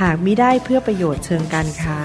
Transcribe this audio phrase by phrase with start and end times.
[0.00, 2.00] หากมิได้เพื่อประโยชน์เชิงการค้า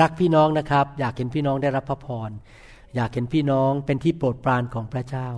[0.00, 2.30] รักพี่น้องนะครับ อยากเห็นพี่น้องได้รับพระพร
[2.94, 5.28] อยากเห็นพี่น้องเป็นที่โปรดปรานของพระเจ้า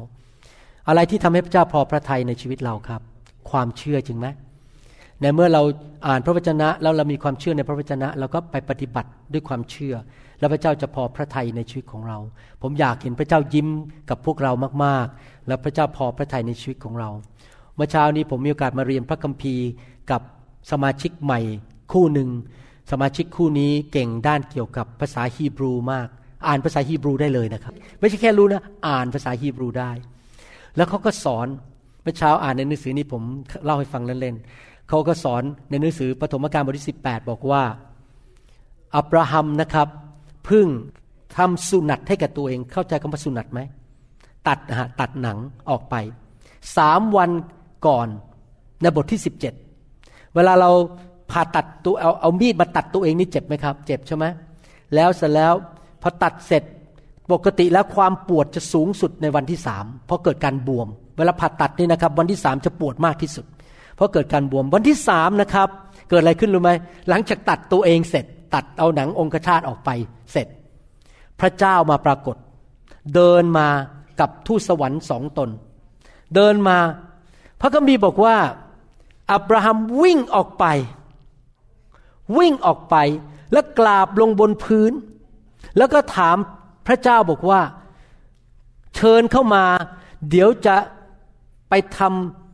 [0.88, 3.02] อะไรที่ทำให้พระเจ้าพอพระทัยในชีวิตเราครับ
[3.50, 4.26] ความเชื่อจริงไหม
[5.20, 5.62] ในเมื่อเรา
[6.06, 9.94] อ่านพระวจนะแล้วเรามีความเชื่อในพระวจนะเราก็ไปปฏิบัติด้วยความเชื่อ
[10.38, 12.18] แล้วพระเจ้าจะพอพระทัยในชีวิตของเรา
[12.62, 13.68] ผมอยากเห็นพระเจ้ายิ้ม
[14.10, 14.52] กับพวกเรา
[14.84, 17.10] มากๆ แล้วพระเจ้าพอพระทัยในชีวิตของเรา
[17.74, 19.68] เมื่อเช้านี้ผมมีโอกาสมาเรียนพระคัมภีร์
[20.10, 20.22] กับ
[20.70, 21.40] สมาชิกใหม่
[21.92, 22.28] คู่หนึ่ง
[22.90, 26.08] สมาชิกคู่นี้เก่งด้านเกี่ยวกับภาษาฮีบรูมาก
[26.46, 29.90] อ่านภาษาฮีบรูได้เลยนะครับ ไม่ใช่แค่รู้นะอ่านภาษาฮีบรูได้
[30.76, 31.46] แล้วเขาก็สอน
[32.02, 33.22] เมื่อเช้าอ่านในหนังสือนี้ผม
[33.64, 37.62] เล่าให้ฟังเล่นๆ เขาก็สอนในหนังสือปฐมกาลบทที่ 18 บอกว่า
[38.96, 39.88] อับราฮัมนะครับ
[40.48, 40.66] พึ่ง
[41.36, 43.60] ทำสุนัตให้กับตัวเอง เข้าใจคำว่าสุนัตไหม
[44.48, 45.38] ตัดนะฮะตัดหนัง
[45.70, 45.94] ออกไป
[46.76, 47.30] สามวัน
[47.86, 48.08] ก่อน
[48.82, 49.20] ในบทที่
[49.76, 50.70] 17 เวลาเรา
[51.30, 54.24] ผ่าตัดตัวเอาเอามีดมาตัดตัวเองนี่เจ็บไหมครับ เจ็บใช่ไหม
[54.94, 55.52] แล้วเสร็จแล้ว
[56.02, 56.62] พอตัดเสร็จ
[57.32, 63.46] ปกติแล้วความปวดจะสูงสุดในวันที่สามเพราะเกิดการบวม เวลาผ่าตัดนี่นะครับ วันที่สามจะปวดมากที่สุด
[63.98, 65.68] เพราะเกิดการบวมวันที่สามนะครับ
[66.10, 66.70] เกิดอะไรขึ้นรู้ไหม
[67.08, 69.90] หลังจากตัดตัวเองเสร็จ ตัดเอาหนังองคชาตออกไป
[70.32, 70.46] เสร็จ
[71.40, 72.36] พระเจ้ามาปรากฏ
[73.14, 73.68] เดินมา
[74.20, 75.50] กับทูตสวรรค์สองตน
[76.34, 76.78] เดินมา
[77.60, 78.36] พระคัมภีร์บอกว่า
[79.32, 80.64] อับราฮัมวิ่งออกไป
[82.38, 82.96] วิ่งออกไป
[83.52, 84.92] แล้วกราบลงบนพื้น
[85.76, 86.36] แล้วก็ถาม
[86.86, 87.60] พระเจ้าบอกว่า
[88.96, 89.64] เชิญเข้ามา
[90.30, 90.76] เดี๋ยวจะ
[91.68, 92.47] ไปทำ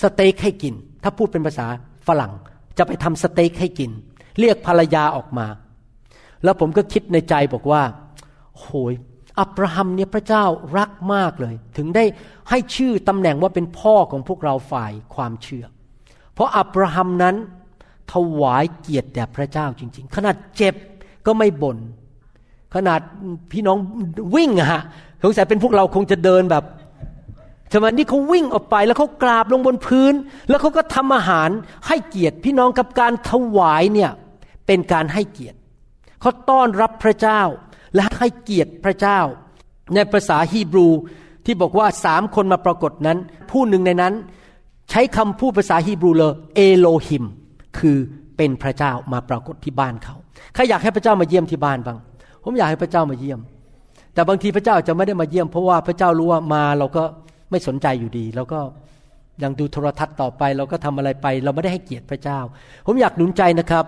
[0.00, 1.66] สเต็กให้กิน ถ้าพูดเป็นภาษา
[2.06, 2.32] ฝรั่ง
[2.78, 3.90] จะไปทำสเต็กให้กิน
[4.38, 5.46] เรียกภรรยาออกมา
[6.44, 7.82] แล้วผมก็คิดในใจบอกว่า
[8.58, 8.92] โหย
[9.40, 10.44] อับราฮัมเนี่ยพระเจ้า
[10.78, 12.04] รักมากเลย ถึงได้
[12.50, 15.64] ให้ชื่อตำแหน่งว่าเป็นพ่อของพวกเราฝ่ายความเชื่อ
[16.34, 17.36] เพราะอับราฮัมนั้น
[18.12, 20.74] ถวายเกียรติแด่พระเจ้าจริง ๆ ขนาดเจ็บ
[21.26, 21.78] ก็ไม่บน่น
[22.74, 23.00] ขนาด
[23.52, 23.78] พี่น้อง
[24.34, 24.82] วิ่งอะฮะ
[25.22, 26.64] สงสัยเป็นพวกเราคงจะเดินแบบ
[27.76, 30.14] ช่ไหมนี่เขาวิ่งออกไปแล้วเขากราบลงบนพื้น
[30.48, 31.50] แล้วเขาก็ทำอาหาร
[31.86, 34.10] ให้เกียรติพี่น้องกับการถวายเนี่ย
[34.66, 35.58] เป็นการให้เกียรติ
[36.20, 37.40] เขาต้อนรับพระเจ้า
[37.94, 39.20] และให้เกียรติพระเจ้า
[39.94, 40.88] ในภาษาฮีบรู
[41.44, 43.18] ที่บอกว่าสามคนมาปรากฏนั้น
[43.50, 44.14] ผู้หนึ่งในนั้น
[44.90, 47.24] ใช้คำพูดภาษาฮีบรูเลยเอโลหิม
[47.78, 47.96] คือ
[48.36, 50.16] เป็นพระเจ้ามาปรากฏที่บ้านเขา
[50.54, 51.98] ใครอยากให้พระเจ้ามาเยี่ยมที่บ้านบ้าง
[52.44, 53.40] ผมอยากให้พระเจ้ามาเยี่ยม
[54.14, 57.04] แต่บางทีพระเจ้าจะไม่ได้มาเยี่ยม เพราะว่าพระเจ้ารู้ว่ามาเราก็
[57.50, 58.60] ไม่สนใจอยู่ดีเราก็
[59.42, 62.38] ยังดูโทรทัศน์ต่อไป เราก็ทำอะไรไป เราไม่ได้ให้เกียรติพระเจ้า
[62.86, 63.84] ผมอยากหนุนใจนะครับ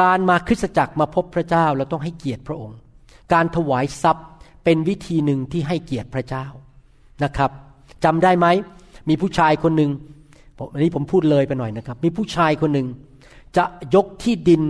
[0.00, 2.78] การมาคริสตจักรมาพบพระเจ้าเราต้องให้เกียรติพระองค์
[3.32, 4.26] การถวายทรัพย์
[4.64, 6.46] เป็นวิธีหนึ่งที่ให้เกียรติพระเจ้า
[7.24, 7.50] นะครับ
[8.04, 8.46] จำได้ไหม
[9.08, 9.90] มีผู้ชายคนหนึ่ง
[10.72, 12.86] อันนี้ผมพูดเลยไปหน่อยนะครับ มีผู้ชายคนหนึ่ง
[13.56, 13.64] จะ
[13.94, 14.62] ยกที่ดิน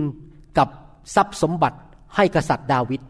[0.57, 0.69] กับ
[1.15, 1.77] ทรัพย์สมบัติ
[2.15, 3.01] ให้กษัตริย์ดาวิด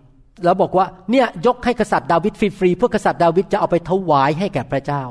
[0.43, 5.03] แล้วบอกว่าเนี่ยยกให้กษัตริย์ดาวิดฟรีๆเพื่อกษัตริย์ดาวิดจะเอาไปถวายให้แก่พระเจ้า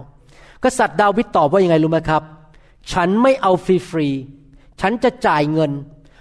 [0.65, 2.23] กษัตริย์ดาวิดตอบว่ายังไงรู้ไหมครับ
[2.93, 5.73] ฉันไม่เอาฟรีๆฉันจะจ่ายเงิน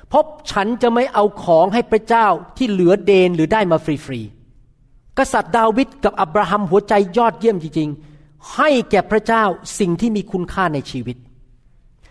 [0.10, 2.28] เพราะฉันจะไม่เอาของให้พระเจ้า
[2.58, 9.44] ที่เหลือเดนหรือได้มาฟรีๆกษัตริย์ดาวิดกับอับราฮัมหัวใจยอดเยี่ยมจริงๆ ให้แก่พระเจ้า
[9.80, 11.18] สิ่งที่มีคุณค่าในชีวิต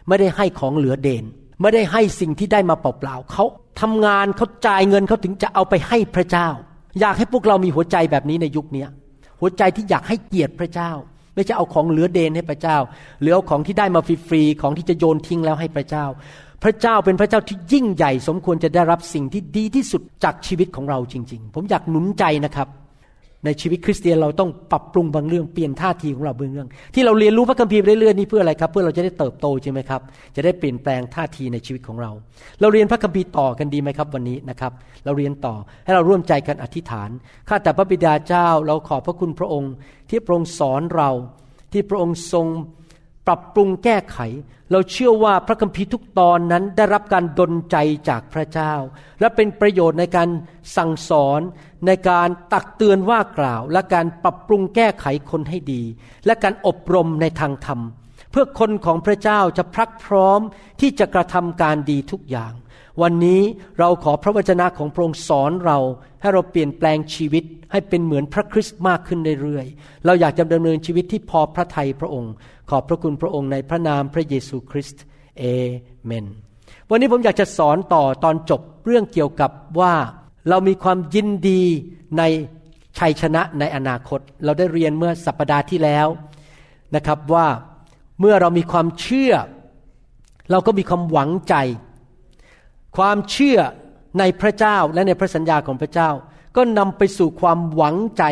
[0.08, 1.24] ไม่ได้ให้ของเหลือเดน
[1.60, 3.44] ไม่ได้ให้สิ่งที่ได้มาเปล่าๆเขา
[3.80, 6.48] ทำงานเขาจ่ายเงินเขาถึงจะเอาไปให้พระเจ้า
[7.00, 8.84] อยากให้พวกเรามีหัวใจแบบนี้ในยุคนี้
[9.40, 10.90] หัวใจที่อยากให้เกียรติพระเจ้า
[11.34, 12.76] ไม่ใช่เอาของเหลือเดนให้พระเจ้า
[13.20, 16.04] หรือเอาของที่ได้มาฟรีๆของที่จะโยนทิ้งแล้วให้พระเจ้า
[16.62, 22.68] พระเจ้าเป็นพระเจ้าที่ยิ่งใหญ่ สมควรจะได้รับสิ่งที่ดีที่สุดจากชีวิตของเราจริง ๆ ผมอยากหนุนใจนะครับ
[23.44, 30.00] ในชีวิตคริสเตียนเราต้องปรับปรุงบางเรื่องเปลี่ยนท่าทีของเราบางเรื่อง ที่เราเรียนรู้พระคัมภีร์เรื่อยๆนี่เพื่ออะไรครับเพื่อเราจะได้เติบโตใช่ไหมครับ
[30.36, 32.10] จะได้เปลี่ยนแปลงท่าทีในชีวิตของเรา
[32.60, 34.72] เราเรียนพระคัมภีร์ต่อกันดีไหมครับวันนี้นะครับ
[35.04, 35.54] เราเรียนต่อ
[35.84, 37.10] ให้เราร่วมใจกันอธิษฐาน
[37.48, 39.72] ข้าแต่พระบิดาเจ้า เราขอบพระคุณพระองค์
[40.10, 41.10] ที่พระองค์สอนเรา
[41.72, 42.46] ที่พระองค์ทรง
[43.26, 44.18] ปรับปรุงแก้ไข
[44.72, 47.76] เราเชื่อว่าพระคัมภีร์ทุกตอนนั้นได้รับการดลใจ
[48.08, 48.74] จากพระเจ้า
[49.20, 50.28] และเป็นประโยชน์ในการ
[50.76, 51.40] สั่งสอน
[51.86, 55.82] ในการตักเตือนว่ากล่าว และการปรับปรุงแก้ไขคนให้ดี
[56.26, 57.80] และการอบรมในทางธรรม
[58.30, 60.40] เพื่อคนของพระเจ้าจะพรักพร้อม
[60.80, 62.52] ที่จะกระทำการดีทุกอย่าง
[63.02, 63.40] วันนี้
[63.78, 65.78] เราขอพระวจนะของพระองค์สอนเรา
[66.20, 72.32] ให้เราเปลี่ยนแปลงชีวิตให้เป็นเหมือนพระคริสต์มากขึ้นเรื่อยๆ เราอยากจะดำเนินชีวิตที่พอพระทัยพระองค์
[72.70, 75.02] ขอบพระคุณพระองค์ในพระนามพระเยซูคริสต์
[75.38, 75.44] เอ
[76.04, 76.26] เมน
[76.90, 79.50] วันนี้ผมอยากจะสอนต่อตอนจบเรื่องเกี่ยวกับ
[79.80, 79.94] ว่า
[80.48, 81.62] เรามีความยินดี
[82.18, 82.22] ใน
[82.98, 86.06] ชัยชนะในอนาคต เราได้เรียนเมื่อสัปปดาห์ที่แล้ว
[86.94, 87.46] นะครับว่า
[88.20, 89.32] เมื่อเรามีความเชื่อ
[90.50, 91.54] เราก็มีความหวังใจ
[92.96, 93.58] ความเชื่อ
[94.18, 96.10] ในพระเจ้าและในพระสัญญาของพระเจ้า
[96.56, 98.24] ก็นำไปสู่ความหวังใจ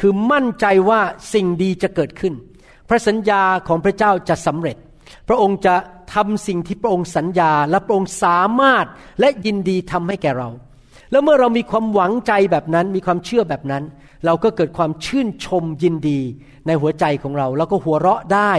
[0.00, 1.00] คือมั่นใจว่า
[1.32, 2.34] สิ่งดีจะเกิดขึ้น
[2.88, 4.76] พระสัญญาของพระเจ้าจะสำเร็จ
[5.28, 5.74] พระองค์จะ
[6.14, 8.86] ทำสิ่งที่พระองค์สัญญา และพระองค์สามารถ
[9.20, 10.48] และยินดีทำให้แก่เรา
[11.10, 13.82] แล้วเมื่อเรามีความหวังใจแบบนั้น มีความเชื่อแบบนั้น
[14.26, 16.20] เราก็เกิดความชื่นชมยินดี
[16.66, 18.52] ในหัวใจของเรา เราก็หัวเราะได้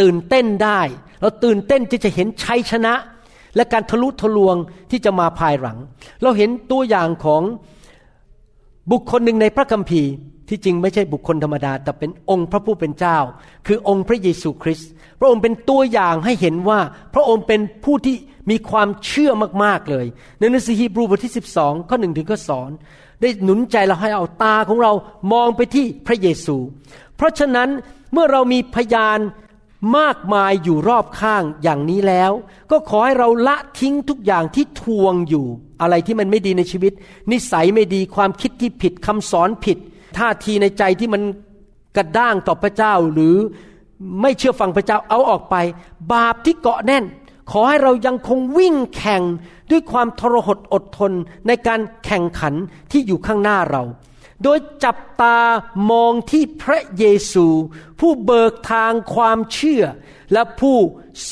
[0.00, 0.80] ตื่นเต้นได้
[1.20, 2.94] เราตื่นเต้นที่จะเห็นชัยชนะ
[3.56, 4.56] และการทะลุทะลวง
[4.90, 5.78] ที่จะมาภายหลัง
[6.22, 7.42] เราเห็นตัวอย่างของ
[8.92, 10.10] บุคคลหนึ่งในพระคัมภีร์
[10.48, 13.18] ที่จริงไม่ใช่บุคคลธรรมดา แต่เป็นองค์พระผู้เป็นเจ้า
[13.66, 16.80] คือองค์พระเยซูคริสต์พระองค์เป็นตัวอย่างให้เห็นว่า
[17.14, 18.16] พระองค์เป็นผู้ที่
[18.50, 19.30] มีความเชื่อ
[19.64, 20.06] มากๆเลย
[20.38, 22.70] ในหนังสือฮีบรูบทที่ 12 ข้อหนึ่งถึงข้อสอน
[23.20, 24.92] ได้หนุนใจเราให้เอาตาของเรา
[25.32, 26.56] มองไปที่พระเยซู
[27.16, 27.68] เพราะฉะนั้น
[28.12, 29.18] เมื่อเรามีพยาน
[29.98, 32.32] มากมายอยู่รอบข้างอย่างนี้แล้ว
[32.70, 35.46] ก็ขอให้เราละทิ้งทุกอย่างที่ทวงอยู่
[35.80, 36.92] อะไรที่มันไม่ดีในชีวิต
[37.32, 39.78] นิสัยไม่ดีความคิดที่ผิดคำสอนผิด
[40.18, 41.22] ท่าทีในใจที่มัน
[41.96, 43.36] กระด้างต่อพระเจ้าหรือ
[44.22, 45.56] ไม่เชื่อฟังพระเจ้าเอาออกไป
[46.12, 47.04] บาปที่เกาะแน่น
[47.50, 49.22] ขอให้เรายังคงวิ่งแข่ง
[49.70, 51.12] ด้วยความทรหดอดทน
[51.46, 52.54] ในการแข่งขัน
[52.90, 53.82] ที่อยู่ข้างหน้าเรา
[54.42, 55.36] โดยจับตา
[55.90, 57.46] มองที่พระเยซู
[58.00, 59.82] ผู้เบิกทางความเชื่อ
[60.32, 60.76] และผู้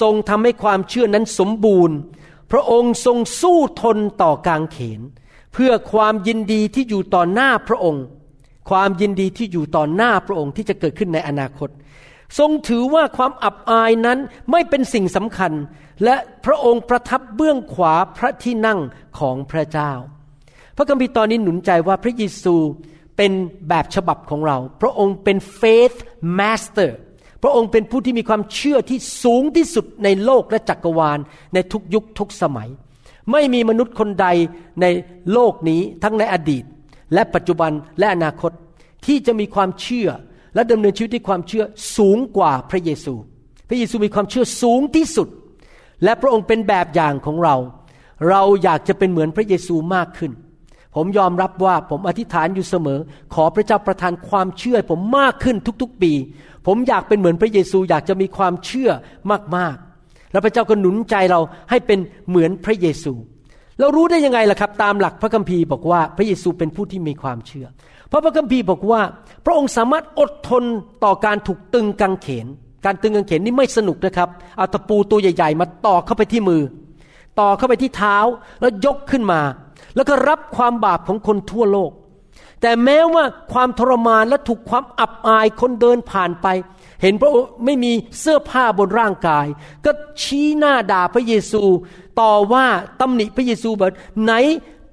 [0.01, 1.97] ทรงทำให้ความเชื่อนั้นสมบูรณ์
[2.51, 5.01] พระองค์ทรงสู้ทนต่อกางเขน
[5.53, 8.05] เพื่อความยินดีที่อยู่ต่อหน้าพระองค์
[8.71, 11.69] ความยินดีที่อยู่ต่อหน้าพระองค์ที่จะเกิดขึ้นในอนาคต
[12.39, 14.19] ทรงถือว่าความอับอายนั้น
[14.51, 15.53] ไม่เป็นสิ่งสำคัญ
[16.05, 18.79] และพระองค์ประทับเบื้องขวาพระที่นั่ง
[19.19, 19.93] ของพระเจ้า
[20.77, 22.55] พระคัมภีร์ตอนนี้หนุนใจว่าพระเยซู
[23.17, 23.33] เป็น
[23.69, 25.99] แบบฉบับของเรา พระองค์เป็น faith
[26.39, 26.91] master
[27.43, 31.19] พระองค์เป็นผู้ที่มีความเชื่อที่สูงที่สุดในโลกและจักรวาล
[31.55, 32.69] ในทุกยุคทุกสมัย
[33.33, 34.27] ไม่มีมนุษย์คนใด
[34.83, 34.87] ใน
[35.33, 36.65] โลกนี้ทั้งในอดีต
[37.15, 38.53] และปัจจุบันและอนาคต
[39.07, 40.09] ที่จะมีความเชื่อ
[40.57, 41.65] และดำเนินชีวิตด้วยความเชื่อ
[41.97, 43.15] สูงกว่าพระเยซู
[43.69, 45.29] พระเยซูมีความเชื่อสูงที่สุด
[46.05, 47.57] และพระองค์เป็นแบบอย่างของเรา
[48.29, 50.33] เราอยากจะเป็นเหมือนพระเยซูมากขึ้น
[50.95, 52.99] ผมยอมรับว่าผมอธิษฐานอยู่เสมอ
[53.35, 56.13] ขอพระเจ้าประทานความเชื่อ ผมมากขึ้นทุกๆปี
[56.67, 58.91] ผมอยากเป็นเหมือนพระเยซู อยากจะมีความเชื่อ
[59.57, 61.99] มากๆ แล้วพระเจ้าก็หนุนใจเราให้เป็น
[62.29, 63.13] เหมือนพระเยซู
[63.81, 67.67] เรารู้ได้ยังไงล่ะครับ ตามหลักพระคัมภีร์บอกว่าพระเยซูเป็นผู้ที่มีความเชื่อ
[68.17, 69.01] ราะพระคัมภีร์บอกว่า
[69.45, 70.65] พระองค์สามารถอดทน
[71.05, 72.47] ต่อการถูกตึงกางเขน
[72.85, 76.63] การตึงกางเขนนี่ไม่สนุกนะครับเอาตะปูตัวใหญ่ ๆ มาต่อเข้าไปที่มือ
[77.41, 78.17] ต่อเข้าไปที่เท้า
[78.61, 79.41] แล้วยกขึ้นมา
[79.97, 81.93] แล้วก็รับความบาปของคนทั่วโลก
[82.63, 86.47] แต่แม้ว่าความทรมานและถูกความอับอายคนเดินผ่านไป
[87.03, 89.47] เห็นพระองค์ไม่มีเสื้อผ้าบนร่างกาย
[89.85, 89.91] ก็
[90.23, 91.63] ชี้หน้าด่าพระเยซู
[92.21, 92.67] ต่อว่า
[93.01, 94.33] ตำหนิพระเยซูแบบไหน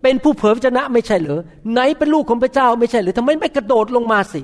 [0.04, 1.42] เป็นผู้เผยพระชนะไม่ใช่เหรอ
[1.72, 4.42] ไหนเป็นลูกของพระเจ้าไม่ใช่เหรือทำไมไม่กระโดดลงมาสิ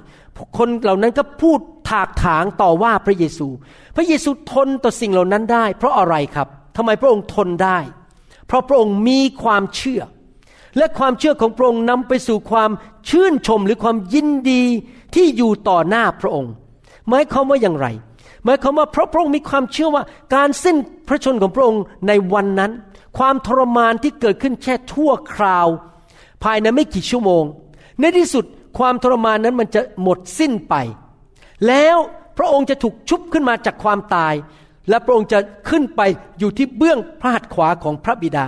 [0.58, 3.48] คนเหล่านั้นก็พูดถากถางต่อว่าพระเยซู
[3.96, 6.48] พระเยซูทนต่อสิ่งเหล่านั้นได้ เพราะอะไรครับ
[6.78, 7.80] ทำไมพระองค์ทนได้
[8.48, 10.02] เพราะพระองค์มีความเชื่อ
[10.78, 12.72] และความเชื่อของพระองค์นำไปสู่ความ
[13.10, 14.64] ชื่นชมหรือความยินดี
[15.16, 16.52] ที่อยู่ต่อหน้าพระองค์
[17.10, 17.88] หมายความว่าอย่างไร
[18.46, 20.04] หมายความว่าเพราะพระองค์มีความเชื่อว่า
[20.36, 22.72] การสิ้นพระชนของพระองค์ในวันนั้น
[23.20, 25.68] ความทรมานที่เกิดขึ้นแค่ทั่วคราว
[26.44, 27.44] ภายในไม่กี่ชั่วโมง
[28.00, 28.46] ในที่สุด
[28.78, 30.76] ความทรมานนั้นมันจะหมดสิ้นไป
[31.68, 31.98] แล้ว
[32.38, 34.34] พระองค์จะถูกชุบขึ้นมาจากความตาย
[34.90, 36.02] และพระองค์จะขึ้นไป
[36.40, 38.48] อยู่ที่เบื้องพระหัตถ์ขวาของพระบิดา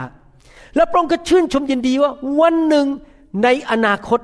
[0.76, 2.88] และพระองค์ก็ชื่นชมยินดีว่าวันหนึ่ง
[3.44, 4.20] ในอนาคต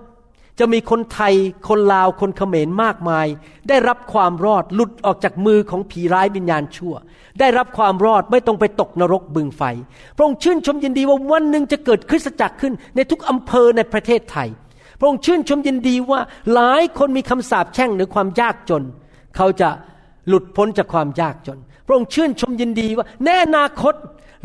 [0.59, 1.33] จะมีคนไทย
[1.67, 3.27] คนลาว คนเขมรมากมาย
[3.69, 6.93] ได้รับความรอดหลุดออกจากมือของผีร้ายวิญญาณชั่ว
[7.39, 9.63] ได้รับความรอดไม่ต้องไปตกนรกบึงไฟ
[10.15, 14.49] พระองค์ชื่นชมยินดีว่าวันหนึ่งจะเกิดคริสตจักรขึ้นในทุกอำเภอในประเทศไทย
[14.99, 16.21] พระองค์ชื่นชมยินดีว่า
[16.53, 18.83] หลายคนมีคำสาปแช่งหรือความยากจน
[19.35, 19.69] เขาจะ
[20.27, 23.93] หลุดพ้นจากความยากจน พระองค์ชื่นชมยินดีว่าแน่อนาคต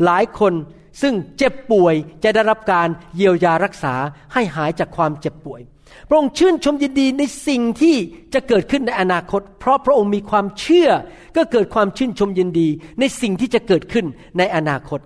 [0.05, 0.53] หลายคน
[1.01, 3.93] ซึ่งเจ็บป่วยจะได้รับการเยียวยารักษา
[4.33, 5.61] ให้หายจากความเจ็บป่วย
[6.09, 7.95] พระองค์ชื่นชมยินดีในสิ่งที่
[8.33, 10.89] จะเกิดขึ้นในอนาคต เพราะพระองค์มีความเชื่อ
[11.35, 12.67] ก็เกิดความชื่นชมยินดี
[12.99, 14.05] ในสิ่งที่จะเกิดขึ้น
[14.37, 14.99] ในอนาคต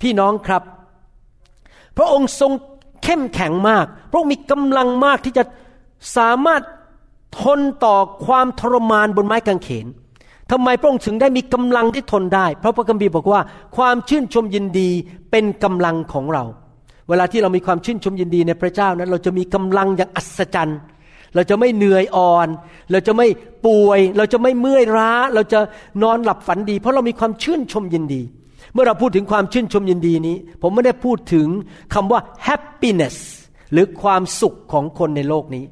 [0.00, 0.62] พี่น้องครับ
[1.96, 2.52] พระองค์ทรง
[3.04, 5.44] เข้มแข็งมาก พระองค์มีกำลังมากที่จะ
[6.16, 6.62] สามารถ
[7.40, 9.86] ทนต่อความทรมานบนไม้กางเขน
[10.50, 13.40] ทำไมพระองค์ถึงได้มีกำลังที่ทนได้ เพราะพระคัมภีร์บอกว่า
[13.76, 14.90] ความชื่นชมยินดี
[15.30, 16.44] เป็นกำลังของเรา
[17.08, 20.78] เวลาที่เรามีความชื่นชมยินดีในพระเจ้านั้น เราจะมีกำลังอย่างอัศจรรย์
[21.34, 22.48] เราจะไม่เหนื่อยอ่อน
[22.92, 23.26] เราจะไม่
[23.66, 25.60] ป่วย เราจะไม่เมื่อยล้า เราจะ
[26.02, 28.22] นอนหลับฝันดี เพราะเรามีความชื่นชมยินดี
[28.72, 31.46] เมื่อเราพูดถึงความชื่นชมยินดีนี้ ผมไม่ได้พูดถึง
[31.94, 33.16] คำว่า happiness
[33.72, 35.64] หรือความสุขของคนในโลกนี้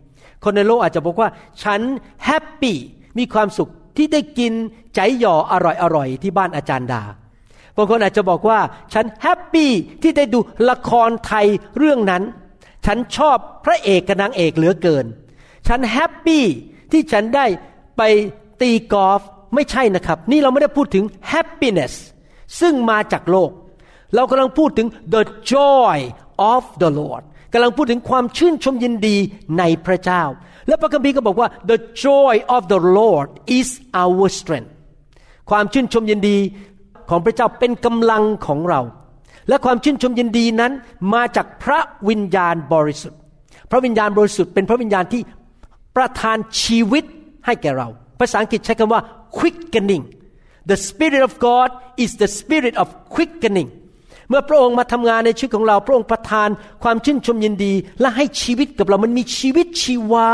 [0.44, 1.28] คนในโลกอาจจะบอกว่า
[1.62, 1.80] ฉัน
[2.24, 2.76] happy
[3.18, 4.52] มีความสุขที่ได้กิน
[4.94, 7.02] ใจหย่ออร่อยอร่อยที่บ้านอาจารย์ดา
[7.76, 8.60] บางคนอาจจะบอกว่า
[8.94, 9.70] ฉัน happy
[10.02, 10.38] ที่ได้ดู
[10.70, 11.46] ละครไทย
[11.78, 12.22] เรื่องนั้น
[12.86, 15.06] ฉันชอบพระเอกกับนางเอกเหลือเกิน
[15.68, 16.44] ฉัน happy
[16.92, 17.46] ที่ฉันได้
[17.96, 18.02] ไป
[18.60, 19.20] ตีกอล์ฟ
[19.54, 21.94] ไม่ใช่นะครับ นี่เราไม่ได้พูดถึง happiness
[22.60, 23.50] ซึ่งมาจากโลก
[24.14, 25.96] เรากำลังพูดถึง the joy
[26.52, 29.16] of the Lord กำลังพูดถึงความชื่นชมยินดี
[29.58, 30.22] ในพระเจ้า
[30.68, 33.28] และพระคัมภีร์ก็บอกว่า the joy of the Lord
[33.58, 33.68] is
[34.02, 34.70] our strength
[35.50, 36.36] ความชื่นชมยินดี
[37.10, 38.80] ของพระเจ้าเป็นกำลังของเรา
[39.48, 40.72] และความชื่นชมยินดีนั้น
[41.14, 43.18] มาจากพระวิญญาณบริสุทธิ์
[43.70, 45.22] พระวิญญาณบริสุทธิ์เป็นพระวิญญาณที่
[45.96, 47.04] ประทานชีวิต
[47.46, 47.88] ให้แก่เรา
[48.20, 49.00] ภาษาอังกฤษใช้คำว่า
[49.38, 50.04] quickening
[50.70, 51.68] the spirit of God
[52.04, 53.68] is the spirit of quickening
[54.28, 56.48] เมื่อพระองค์มาทำงานในชีวิตของเรา พระองค์ประทาน
[56.82, 60.30] ความชื่นชมยินดี และให้ชีวิตกับเรามันมีชีวิตชีวา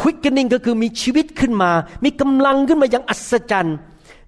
[0.00, 1.70] quickening ก็คือมีชีวิตขึ้นมา
[2.04, 3.76] มีกำลังขึ้นมาอย่างอัศจรรย์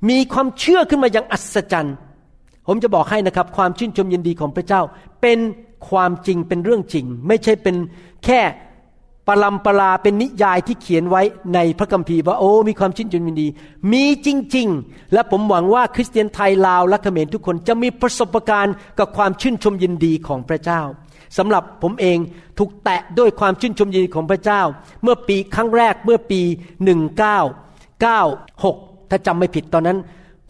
[0.09, 1.97] มีความเชื่อขึ้นมาอย่างอัศจรรย์
[2.67, 4.83] ผมจะบอกให้นะครับ ความชื่นชมยินดีของพระเจ้า
[5.23, 5.39] เป็น
[5.89, 7.77] ความจริงเป็นเรื่องจริง ไม่ใช่เป็น
[8.25, 8.41] แค่
[9.27, 11.23] ปลัมปลาเป็นนิยายที่เขียนไว้
[11.55, 13.49] ในพระคัมภีร์ว่าโอ้มีความชื่นชมยินดี
[13.93, 20.81] มีจริง ๆ และผมหวังว่าคริสเตียนไทยลาวและเขมรทุกคนจะมีประสบการณ์กับความชื่นชมยินดีของพระเจ้า
[21.37, 22.19] สำหรับผมเอง
[22.59, 24.63] ถูกแตะด้วยความชื่นชมยินดีของพระเจ้า
[25.03, 29.99] เมื่อปีครั้งแรกเมื่อปี 1996 ถ้าจำไม่ผิดตอนนั้น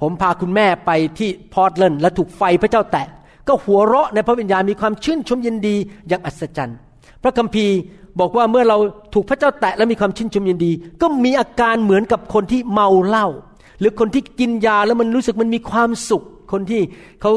[0.01, 3.07] ผมพาคุณแม่ไปที่พอร์ตแลนด์และถูกไฟพระเจ้าแตะ
[3.49, 5.77] ก็หัวเราะในพระวิญญาณมีความชื่นชมยินดี
[6.09, 6.79] อย่างอัศจรรย์
[7.23, 7.77] พระคัมภีร์
[8.21, 8.79] บอกว่าเมื่อเรา
[9.15, 10.73] ถูกพระเจ้าแตะและมีความชื่นชมยินดี
[11.03, 13.27] ก็มีอาการเหมือนกับคนที่เมาเหล้า
[13.81, 16.23] หรือคนที่กินยาแล้วมันรู้สึกมันมีความสุข
[16.53, 16.81] คนที่
[17.21, 17.33] เขา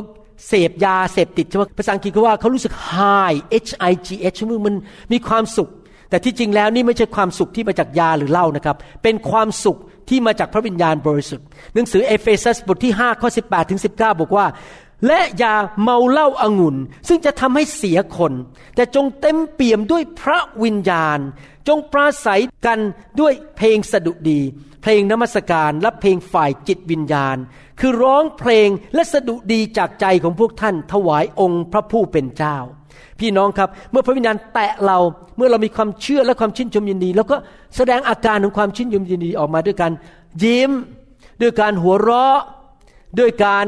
[0.47, 4.75] เสพยาเสพติดใช่ไหมภาษาอังกฤษก็ว่าเขารู้สึก high h i g h มัน
[5.11, 5.69] มีความสุข
[6.09, 9.77] แต่ที่จริงแล้วนี่ไม่ใช่ความสุขที่มาจากยาหรือเหล้านะครับ เป็นความสุข
[10.09, 14.47] ที่มาจากพระวิญญาณบริสุทธิ์หนังสือเอเฟซัสบทที่5ข้อ18ถึง19 บอกว่า
[15.07, 18.33] และอย่าเมาเหล้าอางุ่น ซึ่งจะทำให้เสียคน
[18.75, 21.19] แต่จงเต็มเปี่ยมด้วยพระวิญญาณ
[21.67, 22.79] จงปราศัยกัน
[23.19, 24.39] ด้วยเพลงสดุดี
[24.81, 27.37] เพลงนมัสการและเพลงฝ่ายจิตวิญญาณ
[27.79, 32.57] คือร้องเพลงและสดุดีจากใจของพวกท่านถวายองค์พระผู้เป็นเจ้า
[33.21, 34.97] พี่น้องครับ เมื่อพระวิญญาณแตะเรา
[35.38, 37.35] เมื่อเรามีความเชื่อและความชื่นชมยินดี แล้วก็
[37.75, 39.91] แสดงอาการของความชื่นชมยินดีออกมาด้วยการ
[40.43, 40.71] ยิ้ม
[41.41, 42.39] ด้วยการหัวเราะ
[43.19, 43.65] ด้วยการ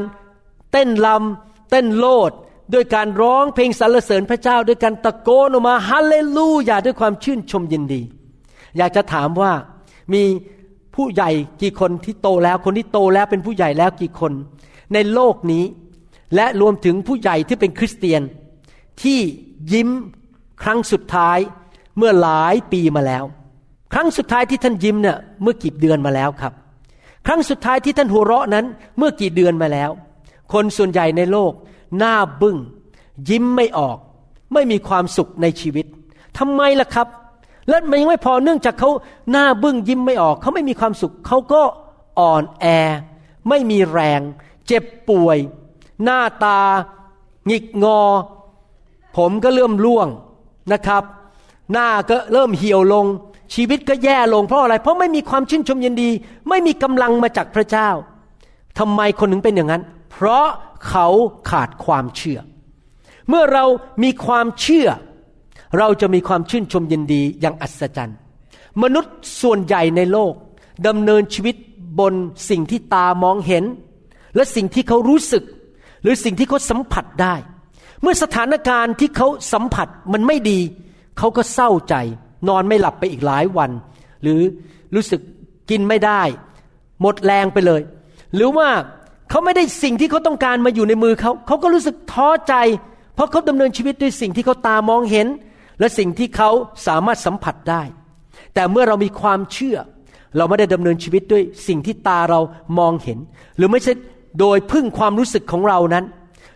[0.72, 2.30] เต้นลำเต้นโลด
[2.74, 8.00] ด้วยการร้องเพลงสรรเสริญพระเจ้า ด้วยการตะโกนออกมาฮาเลลูยาด้วยความชื่นชมยินดี
[8.76, 9.52] อยากจะถามว่า
[10.12, 10.22] มี
[10.94, 11.30] ผู้ใหญ่
[11.62, 14.32] กี่คนที่โตแล้วคนที่โตแล้วเป็นผู้ใหญ่แล้วกี่คน
[14.94, 15.64] ในโลกนี้
[16.34, 18.22] และรวมถึงผู้ใหญ่ที่เป็นคริสเตียน
[19.02, 19.20] ที่
[19.72, 19.90] ยิ้ม
[20.62, 21.38] ครั้งสุดท้าย
[21.98, 23.24] เมื่อหลายปีมาแล้ว
[23.92, 26.52] ครั้งสุดท้ายที่ท่านยิ้มเนี่ยเมื่อกี่เดือนมาแล้วครับ
[27.26, 28.66] ครั้งสุดท้ายที่ท่านหัวเราะนั้น
[28.98, 29.90] เมื่อกี่เดือนมาแล้ว
[30.52, 31.52] คนส่วนใหญ่ในโลก
[31.98, 32.56] หน้าบึง้ง
[33.28, 33.98] ยิ้มไม่ออก
[34.52, 35.86] ไม่มีความสุขในชีวิต
[36.38, 37.08] ทำไมล่ะครับ
[37.68, 38.90] และมันยังไม่พอเนื่องจากเขา
[39.30, 41.62] หน้าบึ้งยิ้มไม่ออก เขาไม่มีความสุขเขาก็
[42.18, 42.66] อ่อนแอ
[43.48, 44.20] ไม่มีแรง
[44.66, 45.38] เจ็บป่วย
[46.04, 46.60] หน้าตา
[47.46, 48.00] หงิกงอ
[49.16, 50.08] ผมก็เริ่มร่วง
[50.72, 51.02] นะครับ
[51.72, 53.06] หน้าก็เริ่มเหี่ยวลง
[53.54, 56.10] ชีวิตก็แย่ลงเพราะอะไร เพราะไม่มีความชื่นชมยินดี
[56.48, 57.88] ไม่มีกำลังมาจากพระเจ้า
[58.78, 60.46] ทำไมคนถึงเป็นอย่างนั้น เพราะ
[60.88, 61.06] เขา
[61.50, 62.38] ขาดความเชื่อ
[63.28, 63.64] เมื่อเรา
[64.02, 64.88] มีความเชื่อ
[65.78, 68.18] เราจะมีความชื่นชมยินดีอย่างอัศจรรย์
[68.82, 70.32] มนุษย์ส่วนใหญ่ในโลก
[70.86, 71.56] ดำเนินชีวิต
[72.00, 72.14] บน
[72.50, 73.64] สิ่งที่ตามองเห็น
[74.34, 75.44] และสิ่งที่เขารู้สึก
[76.02, 77.34] หรือสิ่งที่เขาสัมผัสได้
[78.02, 80.60] เมื่อสถานการณ์ที่เขาสัมผัสมันไม่ดี
[81.18, 81.94] เขาก็เศร้าใจ
[82.48, 83.70] นอนไม่หลับไปอีกหลายวัน
[84.22, 84.40] หรือ
[84.94, 85.20] รู้สึก
[85.70, 86.22] กินไม่ได้
[87.00, 87.82] หมดแรงไปเลย
[88.34, 88.68] หรือว่า
[89.30, 92.54] เขาไม่ได้สิ่งที่เขาต้องการมาอยู่ในมือเขา เขาก็รู้สึกท้อใจ
[93.14, 95.26] เพราะเขาดำเนินชีวิตด้วยสิ่งที่เขาตามองเห็น
[95.78, 96.50] และสิ่งที่เขา
[96.86, 97.82] สามารถสัมผัสได้
[98.54, 99.76] แต่เมื่อเรามีความเชื่อ
[100.36, 102.40] เราไม่ได้ดำเนินชีวิตด้วยสิ่งที่ตาเรา
[102.78, 103.18] มองเห็น
[103.56, 103.92] หรือไม่ใช่
[104.40, 106.04] โดยพึ่งความรู้สึกของเรานั้น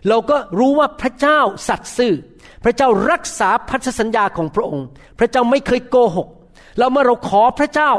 [0.09, 2.13] เราก็รู้ว่าพระเจ้าสัตย์ซื่อ
[2.63, 4.87] พระเจ้ารักษาพันธสัญญาของพระองค์
[5.19, 6.27] พระเจ้าไม่เคยโกหก
[6.77, 7.91] แล้วเมื่อเราขอพระเจ้า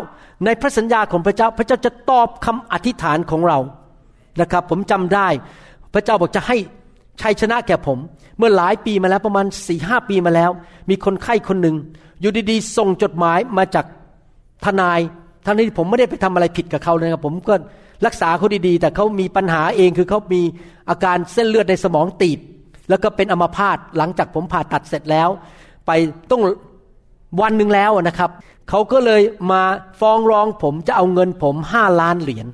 [0.45, 3.59] ในพระสัญญาของพระเจ้า พระเจ้าจะตอบคำอธิษฐานของเรา
[4.41, 5.29] นะครับ ผมจำได้
[5.95, 6.57] พระเจ้าบอกจะให้
[7.21, 7.99] ชัยชนะแก่ผม
[8.39, 10.51] เมื่อหลายปีมาแล้วประมาณสี่ห้าปีมาแล้ว
[10.91, 11.77] มีคนไข้คนหนึ่ง
[12.21, 13.87] อยู่ดีๆส่งจดหมายมาจาก
[14.65, 15.01] ทนาย
[15.45, 17.55] ทั้งที่ผมไม่ได้ไปทำอะไรผิดกับเขาเลยครับผมก็
[18.07, 20.43] รักษาเขาดีๆ แต่เขามีปัญหาเองคือเขามี
[20.91, 22.39] อาการเส้นเลือดในสมองตีบ
[22.89, 25.29] แล้วก็เป็นอัมพาตหลังจากผมผ่าตัดเสร็จแล้ว
[25.87, 25.91] ไป
[26.31, 26.43] ต้อง
[27.41, 28.31] วันหนึ่งแล้วนะครับ
[28.69, 29.63] เขาก็เลยมา
[30.01, 32.47] ฟ้องร้องผมจะเอาเงินผมห้าล้านเหรียญ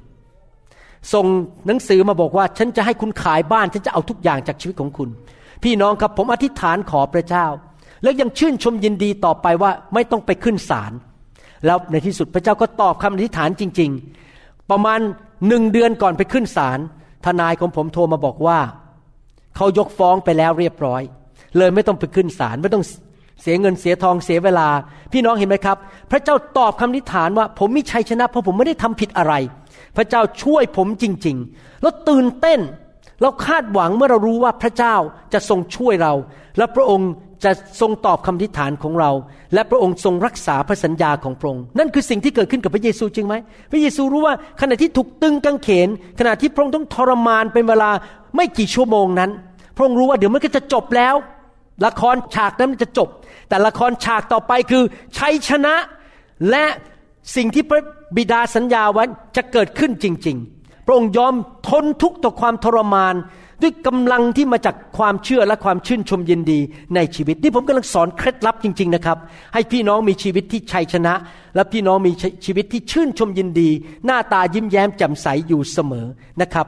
[1.12, 1.26] ส่ง
[1.66, 5.08] หนังสือมาบอกว่า ฉันจะให้คุณขายบ้าน ฉันจะเอาทุกอย่างจากชีวิตของคุณ
[5.62, 7.46] พี่น้องครับผมอธิษฐานขอพระเจ้า
[8.02, 10.92] แล้วยังชื่นชมยินดีต่อไปว่าไม่ต้องไปขึ้นศาล
[11.66, 14.33] แล้วในที่สุดพระเจ้าก็ตอบคำอธิษฐานจริงๆ
[14.70, 15.00] ประมาณ
[15.48, 16.78] หนึ่งเดือนก่อนไปขึ้นศาล
[17.24, 18.58] ทนายของผมโทรมาบอกว่า
[19.56, 21.02] เขายกฟ้องไปแล้วเรียบร้อย
[21.58, 22.84] เลยไม่ต้องไปขึ้นศาลไม่ต้อง
[23.42, 24.68] เสียเงินเสียทองเสียเวลา
[25.12, 25.76] พี่น้องเห็นไหมครับ
[26.10, 29.34] พระเจ้าตอบคำอธิฐานว่า ผมมีชัยชนะ เพราะผมไม่ได้ทำผิดอะไร
[29.96, 32.60] พระเจ้าช่วยผมจริง ๆ แล้วตื่นเต้น
[33.22, 34.96] เราคาดหวังเมื่อเรารู้ว่าพระเจ้า
[35.32, 36.12] จะทรงช่วยเรา
[36.58, 37.10] และพระองค์
[37.44, 39.10] จะทรงตอบคำอธิฐานของเรา
[39.54, 43.34] และพระองค์ทรงรักษาพระสัญญาของพระองค์นั่นคือสิ่งที่เกิดขึ้นกับพระเยซูจริงไหม
[43.70, 47.90] พระเยซูรู้ว่าขณะที่ถูกตึงกางเขน ขณะที่พระองค์ต้องทรมานเป็นเวลา
[48.36, 49.30] ไม่กี่ชั่วโมงนั้น
[49.76, 51.14] พระองค์รู้ว่าเดี๋ยวมันก็จะจบแล้ว
[51.86, 53.08] ละครฉากนั้นมันจะจบ
[53.50, 54.82] แต่ละครฉากต่อไปคือ
[55.18, 55.74] ชัยชนะ
[56.50, 56.64] และ
[57.36, 57.82] สิ่งที่พระ
[58.16, 59.04] บิดาสัญญาไว้
[59.36, 61.34] จะเกิดขึ้นจริง ๆ พระองค์ยอม
[61.68, 63.14] ทนทุกข์ต่อความทรมาน
[63.62, 66.60] ด้วยกำลังที่มาจากความเชื่อและความชื่นชมยินดี
[66.94, 69.18] ในชีวิต นี่ผมกำลังสอนเคล็ดลับจริง ๆนะครับ
[69.54, 71.14] ให้พี่น้องมีชีวิตที่ชัยชนะ
[71.54, 72.12] และพี่น้องมี
[72.44, 73.70] ชีวิตที่ชื่นชมยินดี
[74.06, 76.06] หน้าตายิ้มแย้มแจ่มใสอยู่เสมอ
[76.40, 76.66] นะครับ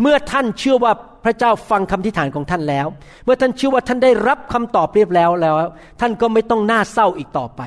[0.00, 0.92] เมื่อท่านเชื่อว่า
[1.24, 2.86] พระเจ้าฟังคำทิฐานของท่านแล้ว
[3.24, 5.54] เมื่อท่านเชื่อว่าท่านได้รับคำตอบเรียบแล้วแล้ว
[6.00, 7.62] ท่านก็ไม่ต้องน่าเศร้าอีกต่อไป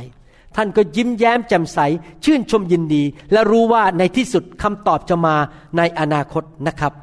[0.58, 1.80] ท่านก็ยิ้มแย้มแจ่มใส
[2.26, 5.36] ชื่นชมยินดี และรู้ว่าในที่สุดคำตอบจะมา
[5.78, 6.94] ในอนาคตนะครับ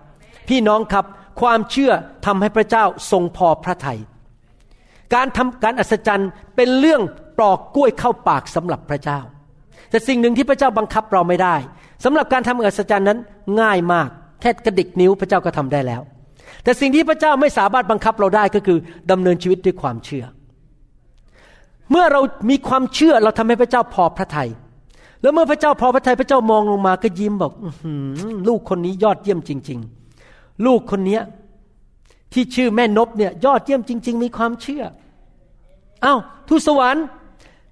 [0.48, 1.04] พี่น้องครับ
[1.40, 1.92] ความเชื่อ
[2.26, 4.00] ทำให้พระเจ้าทรงพอพระทยัย
[5.14, 7.02] การทำการอัศจรรย์เป็นเรื่อง
[7.38, 9.20] ปลอกกล้วยเข้าปากสำหรับพระเจ้า
[9.90, 11.56] แต่สิ่งหนึ่งที่พระเจ้าบังคับเราไม่ได้
[12.04, 13.18] สำหรับการทำอัศจรรย์นั้น
[13.60, 14.08] ง่ายมาก
[14.40, 16.02] แค่กระดิกนิ้วพระเจ้าก็ทำได้แล้ว
[16.64, 18.78] แต่สิ่งที่พระเจ้าไม่สามารถบังคับเราได้ก็คือ
[19.10, 20.24] ดำเนินชีวิตด้วยความเชื่อ
[21.90, 22.20] เมื่อเรา
[22.50, 24.48] มีความเชื่อเราทำให้พระเจ้าพอพระทยัย
[25.22, 27.64] แล้วเมื่อพระเจ้าพอพระทัยพระเจ้ามองลงมาก็ยิ้มบอกอ
[28.48, 29.97] ลูกคนนี้ยอดเยี่ยมจริงๆ
[30.66, 31.20] ลูกคนนี้
[32.32, 34.84] ที่ชื่อแม่นบเนี่ยยอดเยี่ยมจริง ๆ มีความเชื่อ
[36.02, 36.16] เอา้า
[36.48, 37.04] ทูตสวรรค์